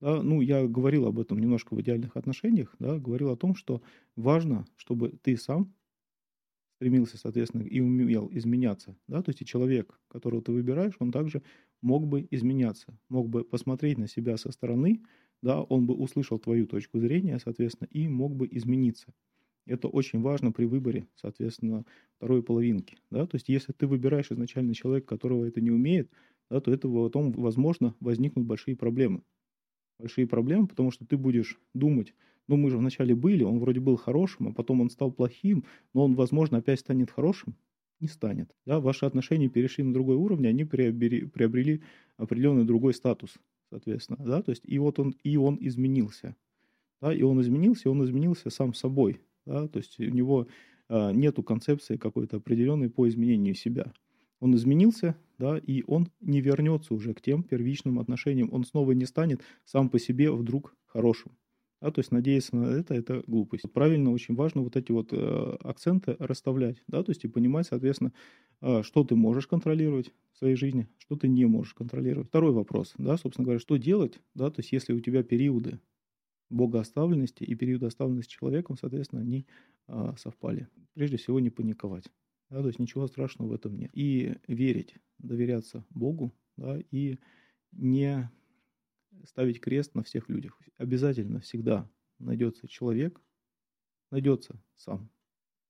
Да, 0.00 0.22
ну, 0.22 0.40
я 0.40 0.66
говорил 0.66 1.06
об 1.06 1.18
этом 1.18 1.38
немножко 1.40 1.74
в 1.74 1.80
идеальных 1.80 2.16
отношениях, 2.16 2.74
да, 2.78 2.98
говорил 2.98 3.30
о 3.30 3.36
том, 3.36 3.54
что 3.56 3.82
важно, 4.16 4.66
чтобы 4.76 5.10
ты 5.22 5.36
сам 5.36 5.74
стремился, 6.78 7.18
соответственно, 7.18 7.62
и 7.64 7.80
умел 7.80 8.30
изменяться, 8.32 8.96
да, 9.08 9.20
то 9.20 9.30
есть 9.30 9.42
и 9.42 9.44
человек, 9.44 9.98
которого 10.06 10.40
ты 10.40 10.52
выбираешь, 10.52 10.94
он 11.00 11.10
также 11.10 11.42
мог 11.82 12.06
бы 12.06 12.26
изменяться, 12.30 12.96
мог 13.08 13.28
бы 13.28 13.42
посмотреть 13.42 13.98
на 13.98 14.06
себя 14.06 14.36
со 14.36 14.52
стороны, 14.52 15.02
да, 15.42 15.60
он 15.60 15.86
бы 15.86 15.94
услышал 15.94 16.38
твою 16.38 16.68
точку 16.68 17.00
зрения, 17.00 17.40
соответственно, 17.40 17.88
и 17.90 18.06
мог 18.06 18.36
бы 18.36 18.48
измениться. 18.50 19.12
Это 19.66 19.88
очень 19.88 20.20
важно 20.20 20.52
при 20.52 20.66
выборе, 20.66 21.08
соответственно, 21.16 21.84
второй 22.16 22.44
половинки. 22.44 22.98
Да? 23.10 23.26
То 23.26 23.34
есть, 23.34 23.48
если 23.48 23.72
ты 23.72 23.86
выбираешь 23.86 24.30
изначально 24.30 24.74
человека, 24.74 25.08
которого 25.08 25.44
это 25.44 25.60
не 25.60 25.70
умеет, 25.70 26.10
да, 26.48 26.60
то 26.60 26.72
это 26.72 26.88
потом, 26.88 27.32
возможно, 27.32 27.94
возникнут 28.00 28.46
большие 28.46 28.76
проблемы. 28.76 29.22
Большие 29.98 30.28
проблемы, 30.28 30.68
потому 30.68 30.92
что 30.92 31.04
ты 31.04 31.16
будешь 31.16 31.58
думать, 31.74 32.14
ну 32.48 32.56
мы 32.56 32.70
же 32.70 32.78
вначале 32.78 33.14
были, 33.14 33.44
он 33.44 33.58
вроде 33.60 33.80
был 33.80 33.96
хорошим, 33.96 34.48
а 34.48 34.52
потом 34.52 34.80
он 34.80 34.90
стал 34.90 35.12
плохим, 35.12 35.64
но 35.94 36.04
он, 36.04 36.14
возможно, 36.14 36.58
опять 36.58 36.80
станет 36.80 37.10
хорошим. 37.10 37.54
Не 38.00 38.08
станет. 38.08 38.54
Да? 38.64 38.80
Ваши 38.80 39.06
отношения 39.06 39.48
перешли 39.48 39.84
на 39.84 39.92
другой 39.92 40.16
уровень, 40.16 40.46
они 40.46 40.64
приобрели, 40.64 41.26
приобрели 41.26 41.82
определенный 42.16 42.64
другой 42.64 42.94
статус, 42.94 43.34
соответственно. 43.70 44.24
Да? 44.24 44.42
То 44.42 44.50
есть, 44.50 44.62
и 44.64 44.78
вот 44.78 44.98
он, 44.98 45.16
и 45.22 45.36
он 45.36 45.58
изменился. 45.60 46.36
Да? 47.00 47.12
И 47.12 47.22
он 47.22 47.40
изменился, 47.40 47.88
и 47.88 47.92
он 47.92 48.04
изменился 48.04 48.50
сам 48.50 48.72
собой. 48.72 49.20
Да? 49.46 49.66
То 49.66 49.78
есть 49.78 49.98
у 49.98 50.04
него 50.04 50.46
э, 50.88 51.12
нету 51.12 51.42
концепции 51.42 51.96
какой-то 51.96 52.36
определенной 52.36 52.88
по 52.88 53.08
изменению 53.08 53.54
себя. 53.54 53.92
Он 54.40 54.54
изменился, 54.54 55.16
да, 55.38 55.58
и 55.58 55.82
он 55.86 56.08
не 56.20 56.40
вернется 56.40 56.94
уже 56.94 57.12
к 57.12 57.20
тем 57.20 57.42
первичным 57.42 57.98
отношениям. 57.98 58.50
Он 58.52 58.64
снова 58.64 58.92
не 58.92 59.04
станет 59.04 59.42
сам 59.64 59.88
по 59.88 59.98
себе 59.98 60.30
вдруг 60.30 60.76
хорошим. 60.86 61.32
Да, 61.80 61.92
то 61.92 62.00
есть 62.00 62.10
надеяться 62.10 62.56
на 62.56 62.66
это– 62.66 62.94
это 62.96 63.22
глупость. 63.26 63.64
Правильно, 63.72 64.10
очень 64.10 64.34
важно 64.34 64.62
вот 64.62 64.76
эти 64.76 64.90
вот 64.90 65.12
э, 65.12 65.56
акценты 65.60 66.16
расставлять, 66.18 66.82
да, 66.88 67.04
то 67.04 67.10
есть 67.10 67.24
и 67.24 67.28
понимать, 67.28 67.68
соответственно, 67.68 68.12
э, 68.60 68.82
что 68.82 69.04
ты 69.04 69.14
можешь 69.14 69.46
контролировать 69.46 70.12
в 70.32 70.38
своей 70.38 70.56
жизни, 70.56 70.88
что 70.98 71.14
ты 71.14 71.28
не 71.28 71.46
можешь 71.46 71.74
контролировать. 71.74 72.28
Второй 72.28 72.52
вопрос, 72.52 72.94
да, 72.98 73.16
собственно 73.16 73.44
говоря, 73.44 73.60
что 73.60 73.76
делать, 73.76 74.20
да, 74.34 74.50
то 74.50 74.60
есть 74.60 74.72
если 74.72 74.92
у 74.92 75.00
тебя 75.00 75.22
периоды 75.22 75.78
богооставленности 76.50 77.44
и 77.44 77.54
период 77.54 77.82
оставленности 77.82 78.32
человеком, 78.32 78.76
соответственно, 78.76 79.22
они 79.22 79.46
а, 79.86 80.14
совпали. 80.16 80.68
Прежде 80.94 81.16
всего, 81.16 81.40
не 81.40 81.50
паниковать. 81.50 82.04
Да, 82.50 82.62
то 82.62 82.68
есть 82.68 82.78
ничего 82.78 83.06
страшного 83.06 83.50
в 83.50 83.52
этом 83.52 83.76
нет. 83.76 83.90
И 83.92 84.36
верить, 84.46 84.94
доверяться 85.18 85.84
Богу, 85.90 86.32
да, 86.56 86.78
и 86.90 87.18
не 87.72 88.30
ставить 89.24 89.60
крест 89.60 89.94
на 89.94 90.02
всех 90.02 90.28
людях. 90.28 90.58
Обязательно 90.76 91.40
всегда 91.40 91.90
найдется 92.18 92.68
человек, 92.68 93.20
найдется 94.10 94.60
сам, 94.76 95.10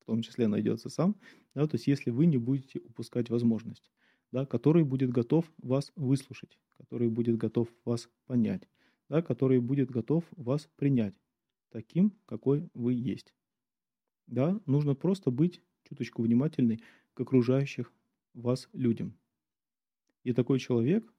в 0.01 0.05
том 0.07 0.23
числе 0.23 0.47
найдется 0.47 0.89
сам, 0.89 1.21
да, 1.55 1.67
то 1.67 1.77
есть 1.77 1.87
если 1.87 2.11
вы 2.11 2.27
не 2.27 2.39
будете 2.39 2.81
упускать 2.81 3.31
возможность, 3.31 3.91
да, 4.33 4.47
который 4.47 4.85
будет 4.85 5.11
готов 5.11 5.51
вас 5.59 5.93
выслушать, 5.97 6.59
который 6.77 7.09
будет 7.09 7.37
готов 7.37 7.69
вас 7.85 8.09
понять, 8.27 8.69
да, 9.09 9.23
который 9.23 9.61
будет 9.61 9.91
готов 9.91 10.25
вас 10.37 10.69
принять 10.77 11.15
таким, 11.71 12.19
какой 12.27 12.69
вы 12.75 12.95
есть. 12.95 13.35
Да, 14.27 14.61
нужно 14.67 14.95
просто 14.95 15.31
быть 15.31 15.63
чуточку 15.85 16.23
внимательной 16.23 16.83
к 17.15 17.21
окружающих 17.21 17.93
вас 18.35 18.69
людям. 18.73 19.19
И 20.23 20.33
такой 20.33 20.59
человек 20.59 21.13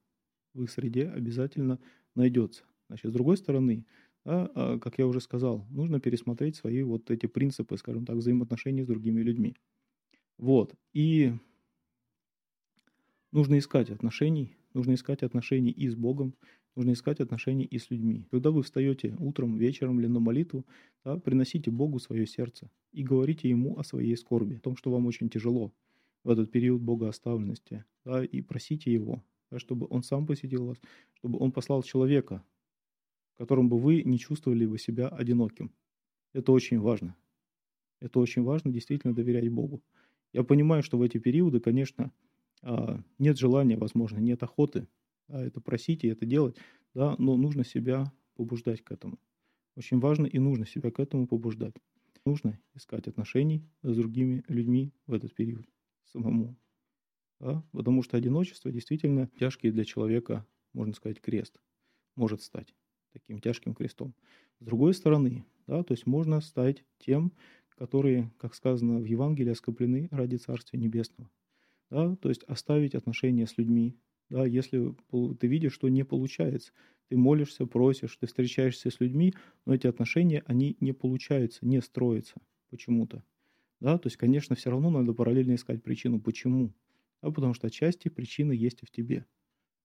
в 0.52 0.62
их 0.62 0.70
среде 0.70 1.08
обязательно 1.08 1.80
найдется. 2.14 2.64
Значит, 2.88 3.10
с 3.10 3.14
другой 3.14 3.36
стороны, 3.36 3.86
да, 4.24 4.50
а, 4.54 4.78
как 4.78 4.98
я 4.98 5.06
уже 5.06 5.20
сказал, 5.20 5.66
нужно 5.70 6.00
пересмотреть 6.00 6.56
свои 6.56 6.82
вот 6.82 7.10
эти 7.10 7.26
принципы, 7.26 7.76
скажем 7.76 8.04
так, 8.04 8.16
взаимоотношений 8.16 8.82
с 8.82 8.86
другими 8.86 9.20
людьми. 9.20 9.56
Вот. 10.38 10.74
И 10.92 11.32
нужно 13.32 13.58
искать 13.58 13.90
отношений, 13.90 14.56
нужно 14.74 14.94
искать 14.94 15.22
отношений 15.22 15.70
и 15.70 15.88
с 15.88 15.94
Богом, 15.94 16.34
Нужно 16.76 16.92
искать 16.92 17.20
отношения 17.20 17.64
и 17.64 17.78
с 17.78 17.90
людьми. 17.90 18.26
Когда 18.30 18.50
вы 18.50 18.62
встаете 18.62 19.16
утром, 19.18 19.56
вечером 19.56 19.98
или 20.00 20.06
на 20.06 20.20
молитву, 20.20 20.64
да, 21.04 21.18
приносите 21.18 21.70
Богу 21.70 21.98
свое 21.98 22.26
сердце 22.26 22.70
и 22.92 23.02
говорите 23.02 23.48
Ему 23.48 23.78
о 23.78 23.84
своей 23.84 24.16
скорби, 24.16 24.54
о 24.54 24.60
том, 24.60 24.76
что 24.76 24.90
вам 24.90 25.06
очень 25.06 25.28
тяжело 25.28 25.72
в 26.22 26.30
этот 26.30 26.50
период 26.50 26.80
богооставленности, 26.80 27.84
да, 28.04 28.24
и 28.24 28.40
просите 28.40 28.92
Его, 28.92 29.24
чтобы 29.58 29.86
Он 29.90 30.02
сам 30.02 30.26
посетил 30.26 30.66
вас, 30.66 30.78
чтобы 31.14 31.38
Он 31.38 31.52
послал 31.52 31.82
человека, 31.82 32.44
которым 33.36 33.68
бы 33.68 33.78
вы 33.78 34.02
не 34.02 34.18
чувствовали 34.18 34.66
бы 34.66 34.78
себя 34.78 35.08
одиноким. 35.08 35.72
Это 36.32 36.52
очень 36.52 36.78
важно. 36.78 37.16
Это 38.00 38.20
очень 38.20 38.42
важно 38.42 38.70
действительно 38.70 39.14
доверять 39.14 39.48
Богу. 39.48 39.82
Я 40.32 40.44
понимаю, 40.44 40.82
что 40.82 40.98
в 40.98 41.02
эти 41.02 41.18
периоды, 41.18 41.60
конечно, 41.60 42.12
а, 42.62 43.02
нет 43.18 43.38
желания, 43.38 43.76
возможно, 43.76 44.18
нет 44.18 44.42
охоты 44.42 44.86
это 45.30 45.60
просить 45.60 46.04
и 46.04 46.08
это 46.08 46.26
делать, 46.26 46.56
да, 46.94 47.14
но 47.18 47.36
нужно 47.36 47.64
себя 47.64 48.12
побуждать 48.34 48.82
к 48.82 48.92
этому. 48.92 49.18
Очень 49.76 50.00
важно 50.00 50.26
и 50.26 50.38
нужно 50.38 50.66
себя 50.66 50.90
к 50.90 50.98
этому 50.98 51.26
побуждать. 51.26 51.74
Нужно 52.24 52.58
искать 52.74 53.06
отношений 53.08 53.64
с 53.82 53.96
другими 53.96 54.44
людьми 54.48 54.92
в 55.06 55.14
этот 55.14 55.34
период 55.34 55.66
самому. 56.04 56.56
Да? 57.40 57.64
Потому 57.72 58.02
что 58.02 58.16
одиночество 58.16 58.70
действительно 58.70 59.28
тяжкий 59.38 59.70
для 59.70 59.84
человека, 59.84 60.46
можно 60.72 60.94
сказать, 60.94 61.20
крест 61.20 61.60
может 62.14 62.42
стать 62.42 62.74
таким 63.12 63.40
тяжким 63.40 63.74
крестом. 63.74 64.14
С 64.60 64.64
другой 64.64 64.94
стороны, 64.94 65.44
да, 65.66 65.82
то 65.82 65.92
есть 65.92 66.06
можно 66.06 66.40
стать 66.40 66.84
тем, 66.98 67.32
которые, 67.70 68.30
как 68.38 68.54
сказано 68.54 68.98
в 69.00 69.04
Евангелии, 69.04 69.52
оскоплены 69.52 70.08
ради 70.10 70.36
Царствия 70.36 70.78
Небесного. 70.78 71.30
Да, 71.88 72.14
то 72.16 72.28
есть 72.28 72.44
оставить 72.44 72.94
отношения 72.94 73.46
с 73.46 73.58
людьми, 73.58 73.96
да, 74.28 74.46
если 74.46 74.94
ты 75.40 75.46
видишь, 75.46 75.72
что 75.72 75.88
не 75.88 76.04
получается. 76.04 76.72
Ты 77.08 77.16
молишься, 77.16 77.66
просишь, 77.66 78.16
ты 78.16 78.28
встречаешься 78.28 78.88
с 78.90 79.00
людьми, 79.00 79.34
но 79.66 79.74
эти 79.74 79.88
отношения, 79.88 80.44
они 80.46 80.76
не 80.78 80.92
получаются, 80.92 81.66
не 81.66 81.80
строятся 81.82 82.40
почему-то. 82.70 83.24
Да, 83.80 83.98
то 83.98 84.06
есть, 84.06 84.16
конечно, 84.16 84.54
все 84.54 84.70
равно 84.70 84.90
надо 84.90 85.12
параллельно 85.14 85.56
искать 85.56 85.82
причину, 85.82 86.20
почему. 86.20 86.72
Да, 87.22 87.30
потому 87.30 87.54
что 87.54 87.66
отчасти 87.66 88.08
причины 88.08 88.52
есть 88.52 88.80
в 88.82 88.90
тебе. 88.90 89.26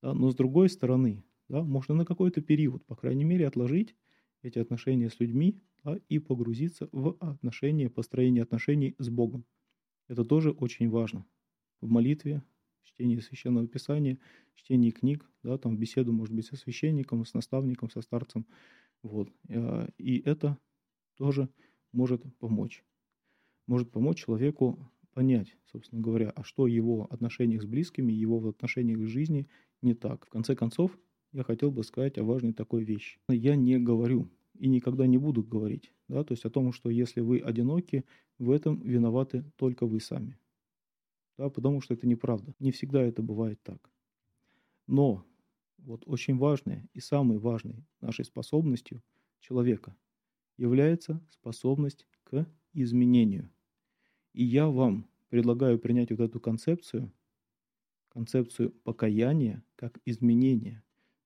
Да, 0.03 0.13
но 0.13 0.31
с 0.31 0.35
другой 0.35 0.69
стороны, 0.69 1.23
да, 1.49 1.63
можно 1.63 1.95
на 1.95 2.05
какой-то 2.05 2.41
период, 2.41 2.85
по 2.85 2.95
крайней 2.95 3.25
мере, 3.25 3.47
отложить 3.47 3.95
эти 4.43 4.59
отношения 4.59 5.09
с 5.09 5.19
людьми 5.19 5.61
да, 5.83 5.99
и 6.09 6.19
погрузиться 6.19 6.89
в 6.91 7.17
отношения, 7.19 7.89
построение 7.89 8.43
отношений 8.43 8.95
с 8.99 9.09
Богом. 9.09 9.45
Это 10.07 10.25
тоже 10.25 10.51
очень 10.51 10.89
важно. 10.89 11.25
В 11.81 11.89
молитве, 11.89 12.43
чтении 12.83 13.19
священного 13.19 13.67
писания, 13.67 14.19
чтении 14.55 14.91
книг, 14.91 15.29
да, 15.43 15.57
там 15.57 15.77
беседу, 15.77 16.13
может 16.13 16.33
быть, 16.35 16.45
со 16.47 16.55
священником, 16.57 17.25
с 17.25 17.33
наставником, 17.33 17.89
со 17.89 18.01
старцем. 18.01 18.47
Вот. 19.03 19.29
А, 19.49 19.89
и 19.97 20.19
это 20.21 20.59
тоже 21.17 21.49
может 21.93 22.23
помочь. 22.39 22.83
Может 23.67 23.91
помочь 23.91 24.19
человеку 24.25 24.91
понять, 25.15 25.57
собственно 25.71 26.03
говоря, 26.03 26.29
а 26.29 26.43
что 26.43 26.67
его 26.67 27.07
отношениях 27.09 27.63
с 27.63 27.65
близкими, 27.65 28.13
его 28.13 28.47
отношениях 28.47 28.99
к 28.99 29.07
жизни 29.07 29.47
не 29.81 29.95
так. 29.95 30.27
В 30.27 30.29
конце 30.29 30.55
концов, 30.55 30.95
я 31.31 31.43
хотел 31.43 31.71
бы 31.71 31.83
сказать 31.83 32.19
о 32.19 32.23
важной 32.23 32.53
такой 32.53 32.83
вещи. 32.83 33.17
Я 33.27 33.55
не 33.55 33.79
говорю 33.79 34.29
и 34.53 34.67
никогда 34.67 35.07
не 35.07 35.17
буду 35.17 35.43
говорить, 35.43 35.91
да, 36.07 36.23
то 36.23 36.33
есть 36.33 36.45
о 36.45 36.51
том, 36.51 36.71
что 36.71 36.91
если 36.91 37.21
вы 37.21 37.39
одиноки, 37.39 38.05
в 38.37 38.51
этом 38.51 38.79
виноваты 38.81 39.43
только 39.57 39.87
вы 39.87 39.99
сами 39.99 40.37
да, 41.37 41.49
потому 41.49 41.81
что 41.81 41.93
это 41.93 42.07
неправда. 42.07 42.53
Не 42.59 42.71
всегда 42.71 43.01
это 43.01 43.21
бывает 43.21 43.61
так. 43.63 43.91
Но 44.87 45.25
вот 45.77 46.03
очень 46.05 46.37
важной 46.37 46.89
и 46.93 46.99
самой 46.99 47.37
важной 47.37 47.85
нашей 48.01 48.25
способностью 48.25 49.03
человека 49.39 49.95
является 50.57 51.25
способность 51.29 52.07
к 52.23 52.47
изменению. 52.73 53.49
И 54.35 54.43
я 54.43 54.67
вам 54.67 55.07
предлагаю 55.29 55.79
принять 55.79 56.11
вот 56.11 56.19
эту 56.19 56.39
концепцию, 56.39 57.11
концепцию 58.09 58.71
покаяния 58.83 59.63
как 59.75 59.99
изменение. 60.05 60.83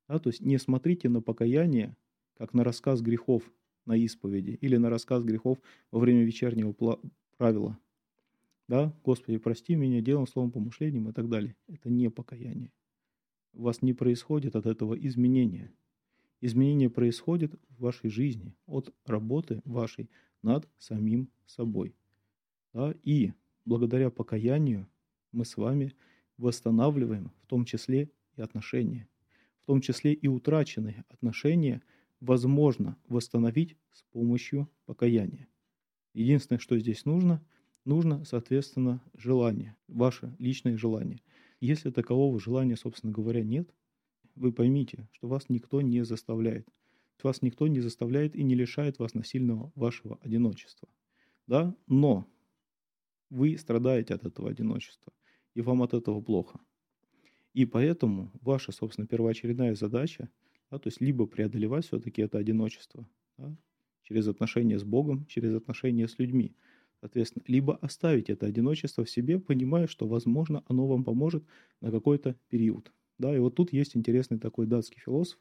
Да, 0.08 0.20
то 0.20 0.30
есть 0.30 0.42
не 0.42 0.58
смотрите 0.58 1.10
на 1.10 1.22
покаяние 1.22 1.96
как 2.36 2.54
на 2.54 2.64
рассказ 2.64 3.02
грехов 3.02 3.44
на 3.86 3.98
исповеди 3.98 4.58
или 4.62 4.78
на 4.78 4.90
рассказ 4.90 5.24
грехов 5.24 5.58
во 5.92 6.00
время 6.00 6.24
вечернего 6.24 6.74
правила– 7.38 7.78
да, 8.70 8.94
Господи, 9.04 9.40
прости 9.40 9.74
меня 9.74 10.00
делом, 10.00 10.28
словом, 10.28 10.52
помышлением 10.52 11.10
и 11.10 11.12
так 11.12 11.28
далее. 11.28 11.56
Это 11.68 11.90
не 11.90 12.12
покаяние. 12.12 12.72
У 13.54 13.64
вас 13.64 13.82
не 13.82 13.94
происходит 13.94 14.56
от 14.56 14.68
этого 14.68 14.94
изменения. 14.94 15.74
Изменение 16.40 16.92
происходит 16.92 17.52
в 17.70 17.82
вашей 17.82 18.12
жизни 18.12 18.54
от 18.68 18.94
работы 19.06 19.64
вашей 19.66 20.12
над 20.44 20.70
самим 20.78 21.32
собой. 21.48 21.96
Да? 22.74 22.94
И 23.04 23.34
благодаря 23.66 24.10
покаянию 24.10 24.88
мы 25.32 25.46
с 25.46 25.58
вами 25.58 25.94
восстанавливаем 26.38 27.32
в 27.44 27.48
том 27.48 27.66
числе 27.66 28.10
и 28.36 28.42
отношения. 28.42 29.08
В 29.64 29.66
том 29.66 29.82
числе 29.82 30.14
и 30.14 30.28
утраченные 30.28 31.06
отношения, 31.10 31.82
возможно 32.20 32.98
восстановить 33.08 33.78
с 33.92 34.02
помощью 34.04 34.70
покаяния. 34.86 35.48
Единственное, 36.14 36.60
что 36.60 36.78
здесь 36.80 37.06
нужно, 37.06 37.44
нужно, 37.86 38.26
соответственно, 38.26 39.02
желание, 39.14 39.76
ваше 39.88 40.36
личное 40.40 40.78
желание. 40.78 41.22
Если 41.62 41.92
такового 41.92 42.40
желания, 42.40 42.76
собственно 42.76 43.14
говоря, 43.14 43.44
нет, 43.44 43.70
вы 44.36 44.52
поймите, 44.52 45.08
что 45.12 45.28
вас 45.28 45.50
никто 45.50 45.82
не 45.82 46.04
заставляет. 46.04 46.68
Вас 47.22 47.42
никто 47.42 47.68
не 47.68 47.82
заставляет 47.82 48.36
и 48.36 48.44
не 48.44 48.56
лишает 48.56 48.98
вас 48.98 49.14
насильного 49.14 49.72
вашего 49.76 50.18
одиночества. 50.22 50.88
Да? 51.48 51.76
Но 51.88 52.26
вы 53.30 53.58
страдаете 53.58 54.14
от 54.14 54.26
этого 54.26 54.50
одиночества, 54.50 55.14
и 55.54 55.62
вам 55.62 55.82
от 55.82 55.94
этого 55.94 56.22
плохо. 56.22 56.60
И 57.54 57.66
поэтому 57.66 58.32
ваша, 58.42 58.72
собственно, 58.72 59.08
первоочередная 59.08 59.76
задача, 59.76 60.30
да, 60.72 60.78
то 60.78 60.88
есть 60.88 61.02
либо 61.02 61.26
преодолевать 61.26 61.86
все-таки 61.86 62.22
это 62.22 62.38
одиночество 62.38 63.08
да, 63.38 63.56
через 64.04 64.28
отношения 64.28 64.78
с 64.78 64.84
Богом, 64.84 65.26
через 65.26 65.56
отношения 65.56 66.08
с 66.08 66.20
людьми, 66.20 66.56
соответственно, 67.00 67.44
либо 67.48 67.76
оставить 67.78 68.30
это 68.30 68.46
одиночество 68.46 69.04
в 69.04 69.10
себе, 69.10 69.40
понимая, 69.40 69.88
что, 69.88 70.08
возможно, 70.08 70.64
оно 70.68 70.88
вам 70.88 71.04
поможет 71.04 71.44
на 71.82 71.92
какой-то 71.92 72.36
период. 72.50 72.92
Да, 73.18 73.36
и 73.36 73.40
вот 73.40 73.56
тут 73.56 73.74
есть 73.74 73.98
интересный 73.98 74.40
такой 74.40 74.66
датский 74.66 75.02
философ 75.02 75.40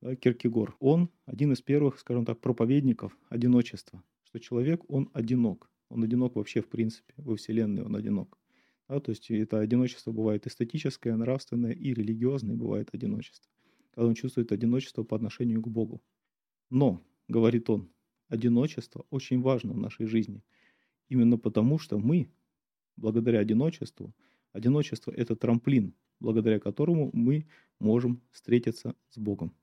да, 0.00 0.14
Киркегор. 0.14 0.76
Он 0.78 1.10
один 1.24 1.52
из 1.52 1.62
первых, 1.62 1.98
скажем 1.98 2.24
так, 2.24 2.40
проповедников 2.40 3.16
одиночества, 3.28 4.02
что 4.24 4.38
человек, 4.38 4.82
он 4.88 5.10
одинок. 5.12 5.70
Он 5.88 6.02
одинок 6.02 6.36
вообще 6.36 6.60
в 6.60 6.68
принципе, 6.68 7.14
во 7.16 7.36
Вселенной 7.36 7.82
он 7.82 7.94
одинок. 7.94 8.38
Да, 8.88 9.00
то 9.00 9.10
есть 9.10 9.30
это 9.30 9.58
одиночество 9.60 10.12
бывает 10.12 10.46
эстетическое, 10.46 11.16
нравственное 11.16 11.72
и 11.72 11.92
религиозное 11.92 12.56
бывает 12.56 12.90
одиночество. 12.92 13.50
Когда 13.90 14.08
он 14.08 14.14
чувствует 14.14 14.52
одиночество 14.52 15.02
по 15.02 15.16
отношению 15.16 15.60
к 15.62 15.68
Богу. 15.68 16.02
Но, 16.70 17.02
говорит 17.28 17.68
он, 17.70 17.90
одиночество 18.28 19.06
очень 19.10 19.40
важно 19.40 19.72
в 19.72 19.78
нашей 19.78 20.06
жизни. 20.06 20.42
Именно 21.08 21.38
потому, 21.38 21.78
что 21.78 21.98
мы, 21.98 22.30
благодаря 22.96 23.40
одиночеству, 23.40 24.14
одиночество– 24.52 25.10
это 25.16 25.36
трамплин, 25.36 25.94
благодаря 26.20 26.60
которому 26.60 27.10
мы 27.12 27.46
можем 27.78 28.22
встретиться 28.32 28.94
с 29.10 29.18
Богом. 29.18 29.54